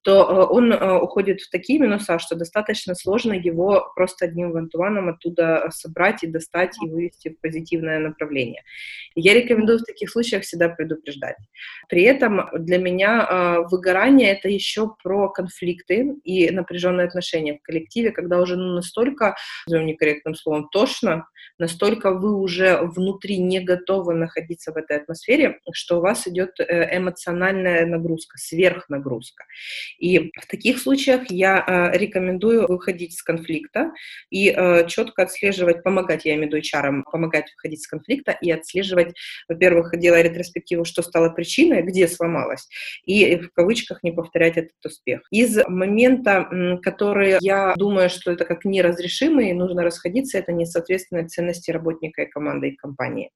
то 0.03 0.23
э, 0.23 0.55
он 0.55 0.73
э, 0.73 0.99
уходит 0.99 1.41
в 1.41 1.51
такие 1.51 1.79
минуса, 1.79 2.19
что 2.19 2.37
достаточно 2.37 2.95
сложно 2.95 3.33
его 3.33 3.93
просто 3.97 4.27
одним 4.27 4.53
вантуваном 4.53 5.09
оттуда 5.09 5.69
собрать 5.71 6.23
и 6.23 6.27
достать 6.27 6.77
и 6.83 6.89
вывести 6.89 7.31
в 7.31 7.41
позитивное 7.41 7.99
направление. 7.99 8.63
Я 9.15 9.35
рекомендую 9.35 9.79
в 9.79 9.85
таких 9.85 10.11
случаях 10.11 10.45
всегда 10.45 10.69
предупреждать. 10.69 11.37
При 11.89 12.03
этом 12.03 12.49
для 12.53 12.79
меня 12.79 13.65
выгорание— 13.71 14.31
это 14.33 14.49
еще 14.49 14.95
про 15.03 15.29
конфликты 15.29 16.15
и 16.25 16.51
напряженные 16.51 17.07
отношения 17.07 17.59
в 17.59 17.63
коллективе, 17.63 18.11
когда 18.11 18.41
уже 18.41 18.57
ну, 18.57 18.75
настолько, 18.75 19.37
назовем 19.67 19.87
некорректным 19.87 20.35
словом, 20.35 20.69
тошно, 20.71 21.27
настолько 21.59 22.13
вы 22.13 22.37
уже 22.37 22.81
внутри 22.83 23.39
не 23.39 23.61
готовы 23.61 24.15
находиться 24.15 24.73
в 24.73 24.77
этой 24.77 24.99
атмосфере, 24.99 25.59
что 25.73 25.99
у 25.99 26.01
вас 26.01 26.27
идет 26.27 26.61
эмоциональная 27.27 27.87
нагрузка, 27.87 28.39
сверхнагрузка. 28.39 29.45
И 29.99 30.31
в 30.41 30.47
таких 30.47 30.79
случаях 30.79 31.31
я 31.31 31.65
э, 31.67 31.99
рекомендую 31.99 32.67
выходить 32.67 33.15
из 33.15 33.23
конфликта 33.23 33.93
и 34.31 34.51
э, 34.51 34.87
четко 34.89 35.23
отслеживать, 35.23 35.83
помогать, 35.83 36.25
я 36.25 36.35
имею 36.35 36.51
в 36.51 36.55
виду 36.55 36.59
HR, 36.59 37.03
помогать 37.11 37.53
выходить 37.57 37.81
из 37.81 37.87
конфликта 37.87 38.37
и 38.41 38.51
отслеживать, 38.51 39.15
во-первых, 39.49 39.99
делая 39.99 40.23
ретроспективу, 40.23 40.85
что 40.85 41.03
стало 41.03 41.31
причиной, 41.31 41.83
где 41.83 42.09
сломалось, 42.09 42.69
и 43.05 43.37
в 43.37 43.51
кавычках 43.53 44.03
не 44.03 44.13
повторять 44.13 44.57
этот 44.57 44.85
успех. 44.85 45.23
Из 45.31 45.59
момента, 45.69 46.79
который 46.83 47.37
я 47.41 47.75
думаю, 47.77 48.11
что 48.11 48.33
это 48.33 48.45
как 48.45 48.65
неразрешимый, 48.65 49.53
нужно 49.53 49.83
расходиться, 49.83 50.39
это 50.39 50.53
несоответственно 50.53 51.29
ценности 51.29 51.71
работника 51.71 52.23
и 52.23 52.27
команды 52.27 52.69
и 52.69 52.77
компании. 52.77 53.31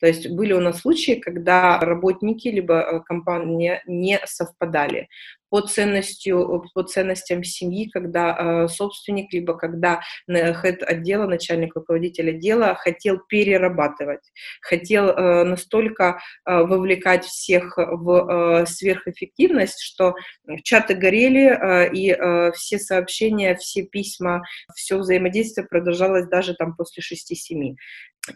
То 0.00 0.06
есть 0.06 0.28
были 0.28 0.52
у 0.52 0.60
нас 0.60 0.80
случаи, 0.80 1.12
когда 1.12 1.78
работники 1.80 2.48
либо 2.48 2.80
э, 2.80 3.00
компания 3.00 3.82
не 3.86 4.20
совпадали 4.26 5.08
по 5.54 5.60
ценностью, 5.60 6.64
по 6.74 6.82
ценностям 6.82 7.44
семьи, 7.44 7.88
когда 7.88 8.36
э, 8.36 8.68
собственник, 8.68 9.32
либо 9.32 9.56
когда 9.56 10.00
хед 10.28 10.82
отдела, 10.82 11.28
начальник 11.28 11.76
руководитель 11.76 12.30
отдела 12.30 12.74
хотел 12.74 13.20
перерабатывать, 13.28 14.32
хотел 14.60 15.10
э, 15.10 15.44
настолько 15.44 16.18
э, 16.44 16.56
вовлекать 16.56 17.24
всех 17.24 17.76
в 17.76 18.62
э, 18.62 18.66
сверхэффективность, 18.66 19.80
что 19.80 20.16
чаты 20.64 20.94
горели, 20.94 21.46
э, 21.46 21.92
и 21.92 22.10
э, 22.10 22.50
все 22.50 22.80
сообщения, 22.80 23.54
все 23.54 23.84
письма, 23.84 24.42
все 24.74 24.98
взаимодействие 24.98 25.68
продолжалось 25.68 26.26
даже 26.26 26.54
там 26.54 26.74
после 26.74 27.00
6-7. 27.00 27.76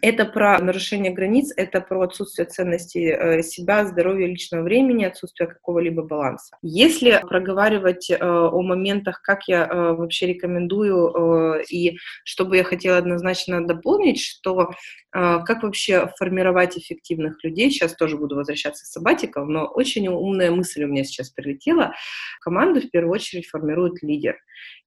Это 0.01 0.25
про 0.25 0.59
нарушение 0.59 1.11
границ, 1.11 1.51
это 1.55 1.81
про 1.81 2.01
отсутствие 2.01 2.47
ценности 2.47 2.99
э, 2.99 3.41
себя, 3.41 3.85
здоровья, 3.85 4.27
личного 4.27 4.61
времени, 4.61 5.03
отсутствие 5.03 5.47
какого-либо 5.49 6.03
баланса. 6.03 6.57
Если 6.61 7.19
проговаривать 7.27 8.11
э, 8.11 8.17
о 8.19 8.61
моментах, 8.61 9.23
как 9.23 9.47
я 9.47 9.65
э, 9.65 9.93
вообще 9.93 10.27
рекомендую 10.27 11.63
и 11.71 11.97
что 12.23 12.45
бы 12.45 12.57
я 12.57 12.63
хотела 12.63 12.97
однозначно 12.97 13.65
дополнить, 13.65 14.21
что 14.21 14.71
как 15.11 15.63
вообще 15.63 16.11
формировать 16.19 16.77
эффективных 16.77 17.43
людей, 17.43 17.71
сейчас 17.71 17.95
тоже 17.95 18.15
буду 18.15 18.35
возвращаться 18.35 18.85
с 18.85 18.91
сабатиков, 18.91 19.47
но 19.47 19.65
очень 19.65 20.07
умная 20.07 20.51
мысль 20.51 20.83
у 20.83 20.87
меня 20.87 21.03
сейчас 21.03 21.31
прилетела. 21.31 21.95
Команду 22.41 22.79
в 22.79 22.91
первую 22.91 23.13
очередь 23.13 23.47
формирует 23.47 24.03
лидер. 24.03 24.37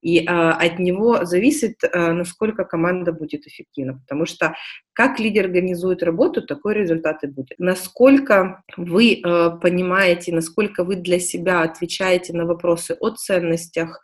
И 0.00 0.24
от 0.24 0.78
него 0.78 1.24
зависит, 1.24 1.80
насколько 1.92 2.64
команда 2.64 3.12
будет 3.12 3.46
эффективна, 3.48 3.94
потому 3.98 4.26
что 4.26 4.54
как 4.92 5.18
лидер 5.18 5.46
организует 5.46 6.02
работу, 6.02 6.42
такой 6.42 6.74
результат 6.74 7.24
и 7.24 7.26
будет. 7.26 7.58
Насколько 7.58 8.62
вы 8.76 9.20
а, 9.24 9.50
понимаете, 9.50 10.34
насколько 10.34 10.84
вы 10.84 10.96
для 10.96 11.18
себя 11.18 11.62
отвечаете 11.62 12.32
на 12.32 12.44
вопросы 12.44 12.96
о 13.00 13.10
ценностях, 13.10 14.02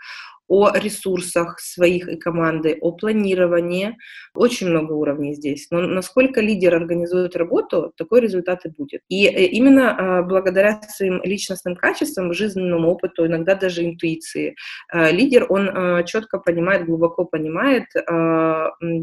о 0.49 0.73
ресурсах 0.73 1.61
своих 1.61 2.09
и 2.09 2.17
команды, 2.17 2.79
о 2.81 2.93
планировании. 2.93 3.97
Очень 4.35 4.69
много 4.69 4.93
уровней 4.93 5.35
здесь. 5.35 5.69
Но 5.71 5.81
насколько 5.81 6.41
лидер 6.41 6.75
организует 6.75 7.37
работу, 7.37 7.93
такой 7.97 8.21
результат 8.21 8.65
и 8.65 8.71
будет. 8.71 9.03
И 9.09 9.27
э, 9.27 9.45
именно 9.45 10.19
а, 10.19 10.23
благодаря 10.23 10.81
своим 10.83 11.21
личностным 11.23 11.77
качествам, 11.77 12.33
жизненному 12.33 12.91
опыту, 12.91 13.27
иногда 13.27 13.55
даже 13.55 13.85
интуиции, 13.85 14.57
а, 14.91 15.11
лидер, 15.11 15.47
он 15.49 15.69
а, 15.69 16.03
четко 16.03 16.39
понимает, 16.39 16.87
глубоко 16.87 17.25
понимает 17.25 17.85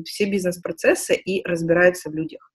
все 0.05 0.25
бизнес-процессы 0.25 1.15
и 1.15 1.45
разбирается 1.45 2.09
в 2.09 2.15
людях. 2.15 2.51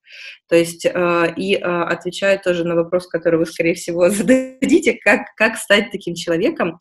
То 0.48 0.57
есть 0.57 0.85
и 0.85 1.55
отвечает 1.55 2.42
тоже 2.42 2.64
на 2.64 2.74
вопрос, 2.74 3.07
который 3.07 3.38
вы, 3.38 3.46
скорее 3.46 3.74
всего, 3.74 4.09
зададите, 4.11 4.98
как, 5.03 5.20
как 5.37 5.57
стать 5.57 5.90
таким 5.92 6.14
человеком. 6.14 6.79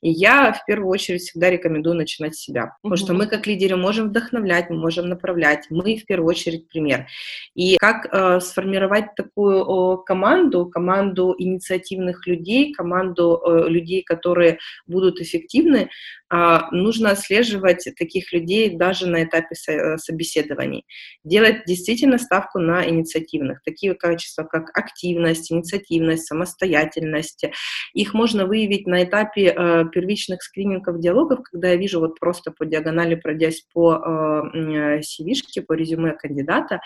И 0.00 0.10
я 0.10 0.52
в 0.52 0.64
первую 0.66 0.88
очередь 0.88 1.22
всегда 1.22 1.50
рекомендую 1.52 1.94
начинать 1.94 2.34
с 2.34 2.40
себя, 2.40 2.74
потому 2.82 2.96
что 2.96 3.14
мы 3.14 3.26
как 3.26 3.46
лидеры 3.46 3.76
можем 3.76 4.08
вдохновлять, 4.08 4.70
мы 4.70 4.76
можем 4.76 5.08
направлять, 5.08 5.66
мы 5.70 5.96
в 5.96 6.04
первую 6.06 6.28
очередь 6.28 6.68
пример. 6.68 7.06
И 7.54 7.76
как 7.76 8.08
э, 8.12 8.40
сформировать 8.40 9.14
такую 9.14 9.98
команду, 9.98 10.66
команду 10.66 11.34
инициативных 11.38 12.26
людей, 12.26 12.72
команду 12.72 13.40
людей, 13.68 14.02
которые 14.02 14.58
будут 14.86 15.20
эффективны, 15.20 15.88
а, 16.28 16.70
нужно 16.70 17.10
отслеживать 17.10 17.86
таких 17.98 18.32
людей 18.32 18.76
даже 18.76 19.06
на 19.06 19.22
этапе 19.22 19.54
собеседований. 19.98 20.86
Делать 21.24 21.64
действительно 21.66 22.18
ставку 22.18 22.58
на 22.58 22.72
на 22.72 22.88
инициативных. 22.88 23.62
Такие 23.62 23.94
качества, 23.94 24.44
как 24.44 24.70
активность, 24.76 25.52
инициативность, 25.52 26.26
самостоятельность. 26.26 27.44
Их 27.92 28.14
можно 28.14 28.46
выявить 28.46 28.86
на 28.86 29.04
этапе 29.04 29.54
э, 29.54 29.84
первичных 29.92 30.42
скринингов 30.42 31.00
диалогов, 31.00 31.41
когда 31.42 31.70
я 31.70 31.76
вижу 31.76 32.00
вот 32.00 32.18
просто 32.18 32.50
по 32.50 32.64
диагонали, 32.64 33.14
пройдясь 33.14 33.64
по 33.72 33.94
э, 33.94 35.00
CV-шке, 35.00 35.62
по 35.62 35.72
резюме 35.72 36.12
кандидата, 36.12 36.80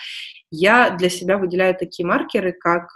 я 0.51 0.91
для 0.91 1.09
себя 1.09 1.39
выделяю 1.39 1.75
такие 1.75 2.07
маркеры, 2.07 2.53
как 2.53 2.89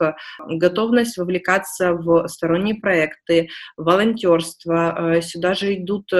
готовность 0.46 1.16
вовлекаться 1.16 1.92
в 1.92 2.26
сторонние 2.28 2.76
проекты, 2.76 3.48
волонтерство, 3.76 5.20
сюда 5.20 5.54
же 5.54 5.74
идут 5.74 6.10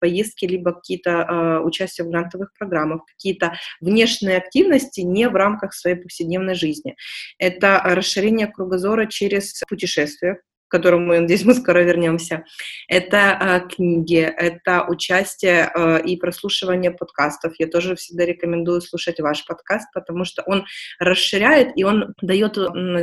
поездки, 0.00 0.44
либо 0.44 0.72
какие-то 0.72 1.60
участия 1.64 2.02
в 2.02 2.10
грантовых 2.10 2.52
программах, 2.58 3.04
какие-то 3.06 3.54
внешние 3.80 4.38
активности 4.38 5.00
не 5.00 5.28
в 5.28 5.34
рамках 5.34 5.74
своей 5.74 5.96
повседневной 5.96 6.54
жизни. 6.54 6.96
Это 7.38 7.80
расширение 7.84 8.46
кругозора 8.46 9.06
через 9.06 9.62
путешествия, 9.68 10.40
которому, 10.74 11.12
надеюсь, 11.14 11.44
мы 11.44 11.54
скоро 11.54 11.84
вернемся. 11.84 12.44
Это 12.88 13.38
э, 13.40 13.74
книги, 13.74 14.18
это 14.18 14.84
участие 14.88 15.70
э, 15.72 16.02
и 16.04 16.16
прослушивание 16.16 16.90
подкастов. 16.90 17.52
Я 17.60 17.68
тоже 17.68 17.94
всегда 17.94 18.26
рекомендую 18.26 18.80
слушать 18.80 19.20
ваш 19.20 19.46
подкаст, 19.46 19.86
потому 19.94 20.24
что 20.24 20.42
он 20.46 20.64
расширяет 20.98 21.68
и 21.76 21.84
он 21.84 22.14
дает 22.20 22.58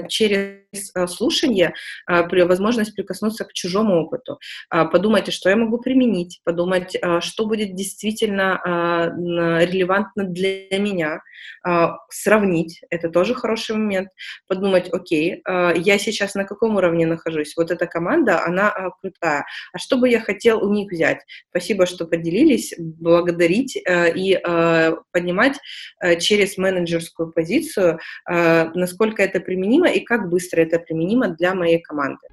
через 0.10 0.61
слушание 1.08 1.74
э, 2.10 2.46
возможность 2.46 2.96
прикоснуться 2.96 3.46
к 3.46 3.54
чужому 3.54 4.04
опыту. 4.04 4.40
Э, 4.74 4.86
подумайте, 4.86 5.32
что 5.32 5.50
я 5.50 5.56
могу 5.56 5.78
применить, 5.80 6.42
подумать, 6.44 6.96
э, 6.96 7.22
что 7.22 7.46
будет 7.46 7.76
действительно 7.76 8.62
э, 8.64 9.66
релевантно 9.66 10.24
для 10.24 10.78
меня, 10.78 11.22
э, 11.68 11.88
сравнить, 12.10 12.82
это 12.90 13.10
тоже 13.10 13.36
хороший 13.36 13.76
момент, 13.76 14.10
подумать, 14.48 14.90
окей, 14.92 15.42
э, 15.46 15.74
я 15.78 15.98
сейчас 15.98 16.36
на 16.36 16.46
каком 16.46 16.76
уровне 16.76 17.06
нахожусь, 17.06 17.54
вот 17.58 17.72
эта 17.72 17.88
команда, 17.88 18.44
она 18.44 18.70
а, 18.70 18.92
крутая. 18.92 19.46
А 19.74 19.78
что 19.78 19.98
бы 19.98 20.10
я 20.10 20.20
хотел 20.20 20.64
у 20.64 20.74
них 20.74 20.92
взять? 20.92 21.20
Спасибо, 21.50 21.86
что 21.86 22.06
поделились, 22.06 22.74
благодарить 22.78 23.78
э, 23.78 24.14
и 24.16 24.36
э, 24.36 24.96
поднимать 25.12 25.60
э, 26.02 26.20
через 26.20 26.58
менеджерскую 26.58 27.32
позицию, 27.32 28.00
э, 28.30 28.70
насколько 28.74 29.22
это 29.24 29.40
применимо 29.40 29.90
и 29.90 30.00
как 30.02 30.30
быстро 30.30 30.61
это 30.62 30.80
применимо 30.80 31.30
для 31.30 31.54
моей 31.54 31.82
команды. 31.82 32.28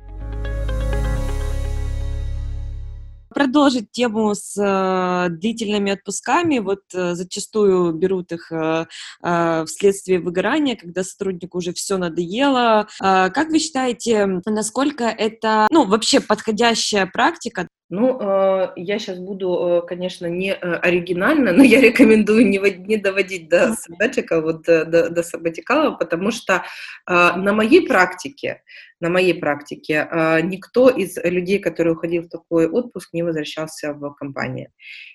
продолжить 3.38 3.92
тему 3.92 4.34
с 4.34 4.56
э, 4.60 5.28
длительными 5.30 5.92
отпусками. 5.92 6.58
Вот 6.58 6.80
э, 6.92 7.14
зачастую 7.14 7.92
берут 7.92 8.32
их 8.32 8.50
э, 8.50 8.86
э, 9.22 9.64
вследствие 9.64 10.18
выгорания, 10.18 10.74
когда 10.74 11.04
сотруднику 11.04 11.58
уже 11.58 11.72
все 11.72 11.98
надоело. 11.98 12.88
Э, 13.00 13.30
как 13.30 13.50
вы 13.50 13.60
считаете, 13.60 14.40
насколько 14.44 15.04
это, 15.04 15.68
ну, 15.70 15.84
вообще 15.84 16.18
подходящая 16.20 17.06
практика 17.06 17.68
ну, 17.90 18.18
э, 18.20 18.72
я 18.76 18.98
сейчас 18.98 19.18
буду, 19.18 19.82
э, 19.82 19.86
конечно, 19.86 20.26
не 20.26 20.52
э, 20.52 20.56
оригинально, 20.56 21.52
но 21.56 21.62
я 21.62 21.80
рекомендую 21.80 22.46
не, 22.46 22.96
доводить 22.98 23.48
до 23.48 23.74
сабатика, 23.74 24.42
вот 24.42 24.62
до, 24.62 24.84
до, 24.84 25.08
до 25.08 25.22
сабатикала, 25.22 25.92
потому 25.92 26.30
что 26.30 26.64
на 27.06 27.52
моей 27.52 27.86
практике, 27.86 28.62
на 29.00 29.08
моей 29.08 29.34
практике 29.34 30.08
никто 30.42 30.88
из 30.88 31.16
людей, 31.22 31.58
который 31.60 31.92
уходил 31.92 32.22
в 32.24 32.28
такой 32.28 32.68
отпуск, 32.68 33.10
не 33.12 33.22
возвращался 33.22 33.92
в 33.92 34.14
компанию. 34.14 34.70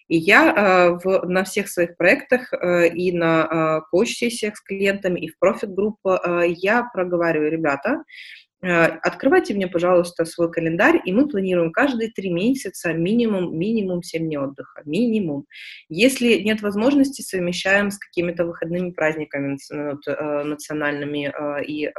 И 0.07 0.17
я 0.17 0.97
в, 1.03 1.25
на 1.27 1.43
всех 1.43 1.69
своих 1.69 1.97
проектах 1.97 2.53
и 2.53 3.11
на 3.11 3.81
коуч-сессиях 3.91 4.55
с 4.55 4.61
клиентами, 4.61 5.19
и 5.19 5.27
в 5.27 5.37
Profit 5.37 5.70
Group 5.70 5.97
я 6.45 6.89
проговариваю, 6.93 7.51
ребята, 7.51 8.03
Э, 8.42 8.42
открывайте 8.63 9.53
мне, 9.53 9.67
пожалуйста, 9.67 10.25
свой 10.25 10.51
календарь, 10.51 11.01
и 11.03 11.11
мы 11.11 11.27
планируем 11.27 11.71
каждые 11.71 12.11
три 12.11 12.31
месяца 12.31 12.93
минимум, 12.93 13.57
минимум 13.57 14.01
7 14.03 14.25
дней 14.25 14.37
отдыха, 14.37 14.81
минимум. 14.85 15.45
Если 15.89 16.35
нет 16.39 16.61
возможности, 16.61 17.21
совмещаем 17.21 17.91
с 17.91 17.97
какими-то 17.97 18.45
выходными 18.45 18.91
праздниками 18.91 19.57
э, 19.71 20.43
национальными, 20.43 21.31
э, 21.31 21.65
и 21.65 21.91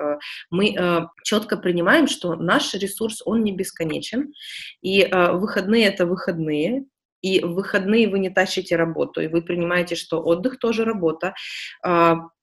мы 0.51 1.09
четко 1.23 1.57
принимаем, 1.57 2.07
что 2.07 2.35
наш 2.35 2.75
ресурс, 2.75 3.23
он 3.25 3.45
не 3.45 3.53
бесконечен, 3.53 4.33
и 4.83 5.09
выходные— 5.13 5.85
это 5.87 6.07
выходные, 6.07 6.85
и 7.25 7.41
в 7.41 7.55
выходные 7.55 8.09
вы 8.09 8.19
не 8.19 8.29
тащите 8.29 8.77
работу, 8.77 9.23
и 9.23 9.29
вы 9.29 9.41
принимаете, 9.41 9.95
что 9.95 10.23
отдых 10.23 10.59
тоже 10.59 10.85
работа. 10.85 11.35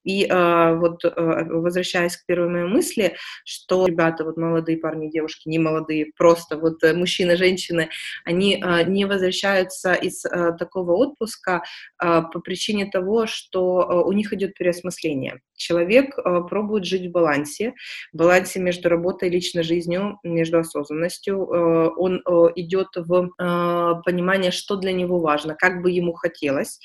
И 0.04 0.26
э, 0.26 0.76
вот 0.76 1.04
э, 1.06 1.10
возвращаясь 1.50 2.18
к 2.18 2.26
первой 2.26 2.50
моей 2.50 2.66
мысли, 2.66 3.16
что 3.46 3.86
ребята, 3.86 4.24
вот 4.24 4.38
молодые 4.38 4.78
парни, 4.78 5.10
девушки, 5.10 5.48
не 5.50 5.60
молодые, 5.60 6.12
просто 6.18 6.58
вот 6.58 6.84
э, 6.84 6.94
мужчины, 6.94 7.36
женщины, 7.36 7.90
они 8.26 8.62
э, 8.62 8.84
не 8.84 9.06
возвращаются 9.06 9.94
из 9.94 10.26
э, 10.26 10.54
такого 10.58 10.94
отпуска 10.94 11.64
э, 12.02 12.22
по 12.34 12.40
причине 12.40 12.86
того, 12.88 13.28
что 13.28 13.82
э, 13.82 14.08
у 14.08 14.12
них 14.12 14.34
идет 14.34 14.56
переосмысление. 14.56 15.42
Человек 15.56 16.18
э, 16.18 16.42
пробует 16.50 16.86
жить 16.86 17.08
в 17.08 17.12
балансе, 17.12 17.74
в 18.12 18.18
балансе 18.18 18.60
между 18.60 18.90
работой 18.90 19.30
и 19.30 19.32
личной 19.32 19.64
жизнью, 19.64 20.18
между 20.24 20.58
осознанностью. 20.60 21.36
Э, 21.36 21.90
он 21.96 22.16
э, 22.26 22.48
идет 22.56 22.88
в 22.96 23.30
э, 23.38 24.02
понимание, 24.04 24.52
что 24.52 24.76
для 24.78 24.92
него 24.92 25.20
важно, 25.20 25.56
как 25.56 25.84
бы 25.84 25.92
ему 25.92 26.14
хотелось. 26.14 26.80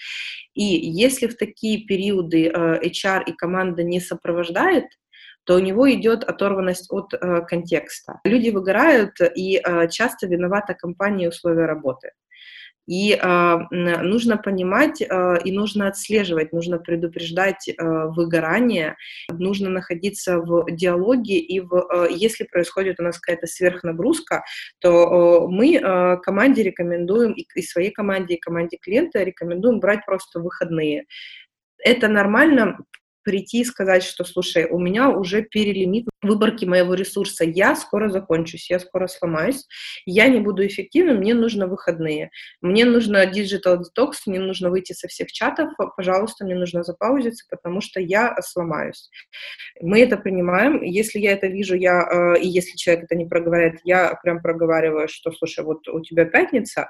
И 0.56 0.64
если 0.64 1.26
в 1.26 1.36
такие 1.36 1.84
периоды 1.84 2.48
э, 2.48 2.80
HR 2.82 3.24
и 3.26 3.32
команда 3.32 3.82
не 3.82 4.00
сопровождает, 4.00 4.86
то 5.44 5.54
у 5.54 5.58
него 5.58 5.90
идет 5.92 6.24
оторванность 6.24 6.90
от 6.90 7.12
э, 7.12 7.42
контекста. 7.42 8.20
Люди 8.24 8.48
выгорают, 8.48 9.12
и 9.36 9.60
э, 9.62 9.88
часто 9.88 10.26
виновата 10.26 10.74
компания 10.74 11.26
и 11.26 11.28
условия 11.28 11.66
работы. 11.66 12.12
И 12.86 13.12
э, 13.12 13.56
нужно 13.70 14.36
понимать 14.36 15.02
э, 15.02 15.38
и 15.44 15.52
нужно 15.52 15.88
отслеживать, 15.88 16.52
нужно 16.52 16.78
предупреждать 16.78 17.68
э, 17.68 17.74
выгорание, 17.78 18.96
нужно 19.30 19.68
находиться 19.68 20.38
в 20.38 20.66
диалоге. 20.70 21.38
И 21.38 21.60
в, 21.60 21.74
э, 21.74 22.08
если 22.10 22.44
происходит 22.44 23.00
у 23.00 23.02
нас 23.02 23.18
какая-то 23.18 23.46
сверхнагрузка, 23.46 24.44
то 24.80 24.90
э, 24.90 25.48
мы 25.48 25.76
э, 25.76 26.16
команде 26.18 26.62
рекомендуем, 26.62 27.32
и, 27.32 27.46
и 27.54 27.62
своей 27.62 27.90
команде, 27.90 28.34
и 28.34 28.40
команде 28.40 28.76
клиента 28.76 29.22
рекомендуем 29.22 29.80
брать 29.80 30.04
просто 30.06 30.40
выходные. 30.40 31.06
Это 31.78 32.08
нормально, 32.08 32.78
прийти 33.26 33.62
и 33.62 33.64
сказать, 33.64 34.04
что, 34.04 34.24
слушай, 34.24 34.66
у 34.70 34.78
меня 34.78 35.10
уже 35.10 35.42
перелимит 35.42 36.06
выборки 36.22 36.64
моего 36.64 36.94
ресурса, 36.94 37.44
я 37.44 37.74
скоро 37.74 38.08
закончусь, 38.08 38.70
я 38.70 38.78
скоро 38.78 39.08
сломаюсь, 39.08 39.66
я 40.06 40.28
не 40.28 40.38
буду 40.38 40.64
эффективным, 40.64 41.16
мне 41.16 41.34
нужно 41.34 41.66
выходные, 41.66 42.30
мне 42.60 42.84
нужно 42.84 43.26
digital 43.26 43.80
detox, 43.80 44.12
мне 44.26 44.38
нужно 44.38 44.70
выйти 44.70 44.92
со 44.92 45.08
всех 45.08 45.32
чатов, 45.32 45.72
пожалуйста, 45.96 46.44
мне 46.44 46.54
нужно 46.54 46.84
запаузиться, 46.84 47.44
потому 47.50 47.80
что 47.80 48.00
я 48.00 48.36
сломаюсь. 48.42 49.10
Мы 49.80 50.02
это 50.02 50.16
принимаем, 50.16 50.80
если 50.82 51.18
я 51.18 51.32
это 51.32 51.48
вижу, 51.48 51.74
я, 51.74 52.36
э, 52.36 52.40
и 52.40 52.46
если 52.46 52.76
человек 52.76 53.06
это 53.06 53.16
не 53.16 53.26
проговаривает, 53.26 53.80
я 53.82 54.14
прям 54.22 54.40
проговариваю, 54.40 55.08
что, 55.08 55.32
слушай, 55.32 55.64
вот 55.64 55.88
у 55.88 56.00
тебя 56.00 56.26
пятница, 56.26 56.88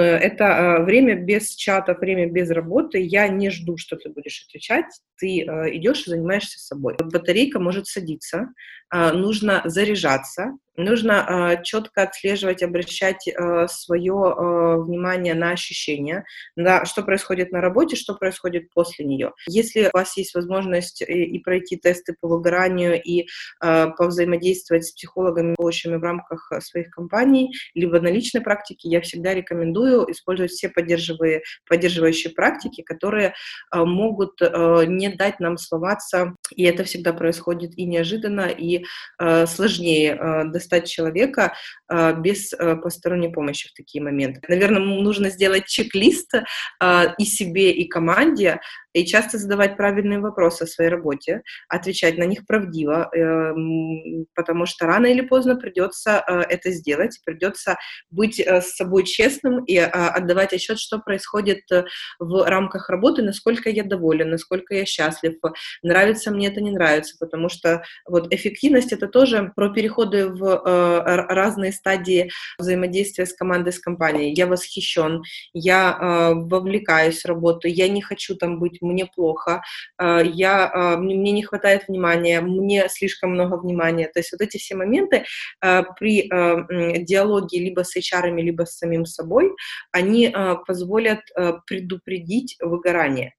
это 0.00 0.44
э, 0.44 0.84
время 0.84 1.14
без 1.14 1.54
чата, 1.54 1.94
время 1.94 2.26
без 2.30 2.50
работы. 2.50 3.00
Я 3.00 3.28
не 3.28 3.50
жду, 3.50 3.76
что 3.76 3.96
ты 3.96 4.10
будешь 4.10 4.46
отвечать. 4.48 4.86
Ты 5.18 5.42
э, 5.42 5.76
идешь 5.76 6.06
и 6.06 6.10
занимаешься 6.10 6.58
собой. 6.58 6.96
Батарейка 6.98 7.60
может 7.60 7.86
садиться, 7.86 8.48
нужно 8.92 9.62
заряжаться, 9.64 10.52
нужно 10.76 11.56
э, 11.56 11.62
четко 11.62 12.02
отслеживать, 12.02 12.62
обращать 12.62 13.28
э, 13.28 13.66
свое 13.68 14.12
э, 14.12 14.76
внимание 14.82 15.34
на 15.34 15.50
ощущения, 15.50 16.24
на 16.56 16.84
что 16.84 17.02
происходит 17.02 17.52
на 17.52 17.60
работе, 17.60 17.96
что 17.96 18.14
происходит 18.14 18.70
после 18.72 19.04
нее. 19.04 19.32
Если 19.46 19.86
у 19.86 19.96
вас 19.96 20.16
есть 20.16 20.34
возможность 20.34 21.02
и, 21.02 21.38
пройти 21.38 21.76
тесты 21.76 22.16
по 22.20 22.28
выгоранию, 22.28 23.00
и 23.00 23.26
э, 23.62 23.86
повзаимодействовать 23.96 24.86
с 24.86 24.92
психологами, 24.92 25.54
коучами 25.54 25.96
в 25.96 26.02
рамках 26.02 26.52
своих 26.60 26.90
компаний, 26.90 27.52
либо 27.74 28.00
на 28.00 28.08
личной 28.08 28.40
практике, 28.40 28.88
я 28.88 29.00
всегда 29.00 29.34
рекомендую 29.34 29.83
использовать 30.08 30.52
все 30.52 30.68
поддерживающие, 30.68 31.42
поддерживающие 31.68 32.32
практики, 32.32 32.82
которые 32.82 33.34
э, 33.72 33.84
могут 33.84 34.40
э, 34.40 34.84
не 34.86 35.08
дать 35.08 35.40
нам 35.40 35.56
сломаться, 35.56 36.34
и 36.56 36.62
это 36.64 36.84
всегда 36.84 37.12
происходит 37.12 37.76
и 37.76 37.84
неожиданно, 37.84 38.46
и 38.46 38.84
э, 39.18 39.46
сложнее 39.46 40.14
э, 40.14 40.44
достать 40.44 40.88
человека 40.88 41.54
а, 41.86 42.12
без 42.12 42.52
а, 42.52 42.76
посторонней 42.76 43.28
помощи 43.28 43.68
в 43.68 43.74
такие 43.74 44.02
моменты. 44.02 44.40
Наверное, 44.48 44.80
нужно 44.80 45.28
сделать 45.30 45.66
чек-лист 45.66 46.32
а, 46.80 47.14
и 47.18 47.24
себе, 47.24 47.72
и 47.72 47.86
команде, 47.86 48.60
и 48.94 49.04
часто 49.04 49.38
задавать 49.38 49.76
правильные 49.76 50.20
вопросы 50.20 50.62
о 50.62 50.66
своей 50.66 50.88
работе, 50.88 51.42
отвечать 51.68 52.16
на 52.16 52.24
них 52.24 52.46
правдиво, 52.46 53.10
эм, 53.12 54.26
потому 54.34 54.66
что 54.66 54.86
рано 54.86 55.06
или 55.06 55.20
поздно 55.20 55.56
придется 55.56 56.24
это 56.48 56.70
сделать, 56.70 57.20
придется 57.24 57.76
быть 58.10 58.38
э, 58.38 58.60
с 58.60 58.76
собой 58.76 59.04
честным 59.04 59.64
и 59.64 59.76
отдавать 59.76 60.52
отчет, 60.52 60.78
что 60.78 61.00
происходит 61.00 61.60
э, 61.72 61.84
в 62.20 62.48
рамках 62.48 62.88
работы, 62.88 63.22
насколько 63.22 63.68
я 63.68 63.82
доволен, 63.82 64.30
насколько 64.30 64.74
я 64.74 64.86
счастлив, 64.86 65.34
нравится 65.82 66.30
мне 66.30 66.43
мне 66.44 66.52
это 66.52 66.60
не 66.60 66.70
нравится, 66.70 67.16
потому 67.18 67.48
что 67.48 67.82
вот 68.06 68.32
эффективность 68.32 68.92
это 68.92 69.08
тоже 69.08 69.52
про 69.56 69.70
переходы 69.70 70.28
в 70.28 70.44
э, 70.44 71.00
разные 71.28 71.72
стадии 71.72 72.30
взаимодействия 72.58 73.24
с 73.24 73.32
командой, 73.32 73.72
с 73.72 73.78
компанией. 73.78 74.34
Я 74.34 74.46
восхищен, 74.46 75.22
я 75.54 75.98
э, 75.98 76.34
вовлекаюсь 76.34 77.22
в 77.22 77.26
работу, 77.26 77.66
я 77.66 77.88
не 77.88 78.02
хочу 78.02 78.34
там 78.36 78.58
быть, 78.58 78.82
мне 78.82 79.06
плохо, 79.06 79.62
э, 79.98 80.20
я, 80.24 80.70
э, 80.74 80.96
мне 80.98 81.32
не 81.32 81.42
хватает 81.42 81.88
внимания, 81.88 82.40
мне 82.42 82.88
слишком 82.90 83.30
много 83.30 83.56
внимания. 83.56 84.08
То 84.12 84.20
есть 84.20 84.32
вот 84.32 84.42
эти 84.42 84.58
все 84.58 84.74
моменты 84.74 85.24
э, 85.62 85.82
при 85.98 86.28
э, 86.30 86.98
диалоге 86.98 87.58
либо 87.58 87.84
с 87.84 87.96
HR, 87.96 88.34
либо 88.40 88.64
с 88.64 88.76
самим 88.76 89.06
собой, 89.06 89.50
они 89.92 90.26
э, 90.26 90.56
позволят 90.66 91.20
э, 91.36 91.54
предупредить 91.66 92.56
выгорание. 92.60 93.32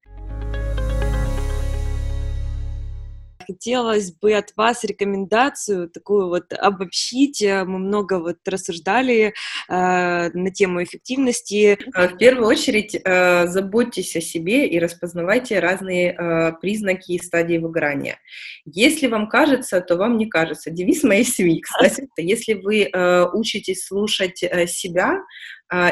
Хотелось 3.46 4.12
бы 4.12 4.34
от 4.34 4.56
вас 4.56 4.84
рекомендацию 4.84 5.90
такую 5.90 6.28
вот 6.30 6.54
обобщить. 6.54 7.42
Э, 7.42 7.64
мы 7.66 7.80
много 7.80 8.20
вот 8.20 8.38
рассуждали 8.46 9.34
э, 9.70 10.30
на 10.34 10.52
тему 10.52 10.84
эффективности. 10.84 11.78
Э, 11.96 12.08
в 12.08 12.18
первую 12.18 12.48
очередь 12.48 12.96
э, 12.96 13.48
заботьтесь 13.48 14.16
о 14.16 14.22
себе 14.22 14.68
и 14.68 14.80
распознавайте 14.80 15.60
разные 15.60 16.14
э, 16.14 16.52
признаки 16.62 17.14
и 17.14 17.20
стадии 17.20 17.58
выгорания. 17.58 18.20
Если 18.66 19.08
вам 19.08 19.30
кажется, 19.30 19.82
то 19.82 19.96
вам 19.96 20.18
не 20.18 20.28
кажется. 20.28 20.72
Девиз 20.72 21.04
моей 21.04 21.24
семьи, 21.24 21.62
кстати. 21.64 22.08
Если 22.18 22.54
вы 22.54 22.84
э, 22.84 23.26
учитесь 23.34 23.86
слушать 23.86 24.44
э, 24.44 24.68
себя, 24.68 25.20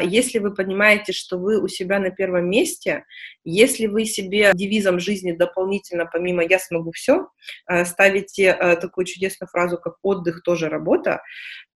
если 0.03 0.39
вы 0.39 0.53
понимаете, 0.53 1.13
что 1.13 1.37
вы 1.37 1.61
у 1.61 1.67
себя 1.67 1.99
на 1.99 2.11
первом 2.11 2.49
месте, 2.49 3.05
если 3.43 3.87
вы 3.87 4.05
себе 4.05 4.51
девизом 4.53 4.99
жизни 4.99 5.31
дополнительно, 5.31 6.05
помимо 6.05 6.43
«я 6.43 6.59
смогу 6.59 6.91
все», 6.91 7.27
а, 7.65 7.83
ставите 7.85 8.51
а, 8.51 8.75
такую 8.75 9.05
чудесную 9.05 9.49
фразу, 9.49 9.77
как 9.77 9.95
«отдых 10.01 10.43
тоже 10.43 10.69
работа», 10.69 11.21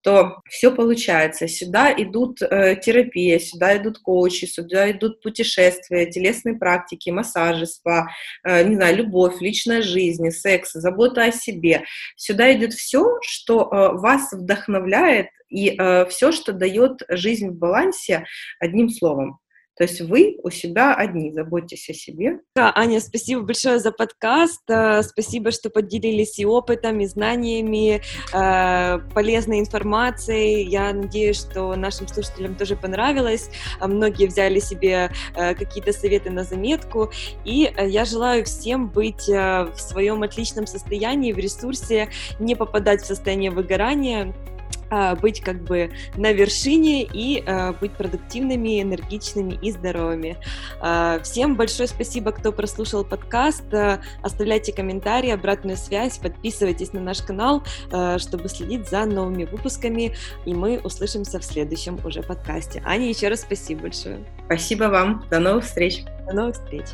то 0.04 0.42
все 0.50 0.72
получается. 0.72 1.50
Сюда 1.50 1.92
идут 1.92 2.42
э, 2.42 2.78
терапия, 2.82 3.40
сюда 3.40 3.76
идут 3.76 3.98
коучи, 4.00 4.46
сюда 4.46 4.92
идут 4.92 5.22
путешествия, 5.22 6.06
телесные 6.06 6.56
практики, 6.56 7.10
массажи, 7.10 7.66
спа, 7.66 8.08
э, 8.46 8.64
не 8.64 8.76
знаю, 8.76 8.96
любовь, 8.96 9.42
личная 9.42 9.82
жизнь, 9.82 10.30
секс, 10.32 10.72
забота 10.74 11.26
о 11.26 11.32
себе. 11.34 11.84
Сюда 12.16 12.54
идет 12.54 12.74
все, 12.74 13.18
что 13.22 13.64
э, 13.64 13.98
вас 13.98 14.32
вдохновляет 14.32 15.28
и 15.50 15.76
э, 15.78 16.06
все, 16.08 16.32
что 16.32 16.54
дает 16.54 17.02
жизнь 17.10 17.50
в 17.50 17.56
балансе, 17.56 18.26
одним 18.60 18.90
словом. 18.90 19.40
То 19.78 19.84
есть 19.84 20.02
вы 20.02 20.40
у 20.42 20.50
себя 20.50 20.96
одни, 20.96 21.32
заботьтесь 21.32 21.88
о 21.90 21.94
себе. 21.94 22.40
Да, 22.56 22.72
Аня, 22.76 23.00
спасибо 23.00 23.44
большое 23.44 23.78
за 23.78 23.92
подкаст, 23.92 24.64
э, 24.70 25.04
спасибо, 25.04 25.52
что 25.52 25.70
поделились 25.70 26.40
и 26.40 26.46
опытом, 26.48 27.00
и 27.00 27.06
знаниями, 27.06 28.02
э, 28.34 29.00
полезной 29.14 29.60
информацией. 29.60 30.64
Я 30.64 30.92
надеюсь, 30.94 31.38
что 31.38 31.76
нашим 31.76 32.08
слушателям 32.08 32.56
тоже 32.56 32.76
понравилось. 32.76 33.52
А 33.80 33.88
многие 33.88 34.26
взяли 34.26 34.60
себе 34.60 35.12
э, 35.36 35.54
какие-то 35.54 35.94
советы 35.94 36.32
на 36.32 36.44
заметку. 36.44 37.12
И 37.46 37.72
я 37.78 38.06
желаю 38.06 38.46
всем 38.46 38.90
быть 38.90 39.28
в 39.28 39.76
своем 39.78 40.24
отличном 40.24 40.66
состоянии, 40.66 41.34
в 41.34 41.38
ресурсе, 41.38 42.10
не 42.40 42.56
попадать 42.56 43.04
в 43.04 43.06
состояние 43.06 43.52
выгорания, 43.52 44.34
быть 45.22 45.42
как 45.42 45.64
бы 45.64 45.92
на 46.16 46.32
вершине 46.32 47.04
и 47.04 47.44
а, 47.46 47.74
быть 47.74 47.94
продуктивными, 47.94 48.82
энергичными 48.82 49.58
и 49.62 49.72
здоровыми. 49.72 50.38
А, 50.80 51.20
всем 51.24 51.56
большое 51.56 51.88
спасибо, 51.88 52.32
кто 52.32 52.52
прослушал 52.52 53.04
подкаст. 53.04 53.66
Оставляйте 54.22 54.74
комментарии, 54.74 55.32
обратную 55.32 55.78
связь, 55.78 56.18
подписывайтесь 56.18 56.94
на 56.94 57.02
наш 57.02 57.22
канал, 57.22 57.64
чтобы 58.18 58.50
следить 58.50 58.90
за 58.90 59.06
новыми 59.06 59.46
выпусками, 59.46 60.16
и 60.46 60.54
мы 60.54 60.80
услышимся 60.84 61.40
в 61.40 61.44
следующем 61.44 62.00
уже 62.06 62.22
подкасте. 62.22 62.82
Аня, 62.86 63.08
еще 63.08 63.28
раз 63.28 63.42
спасибо 63.42 63.84
большое. 63.84 64.26
Спасибо 64.46 64.86
вам. 64.86 65.26
До 65.30 65.40
новых 65.40 65.66
встреч. 65.66 66.04
До 66.28 66.36
новых 66.36 66.56
встреч. 66.56 66.86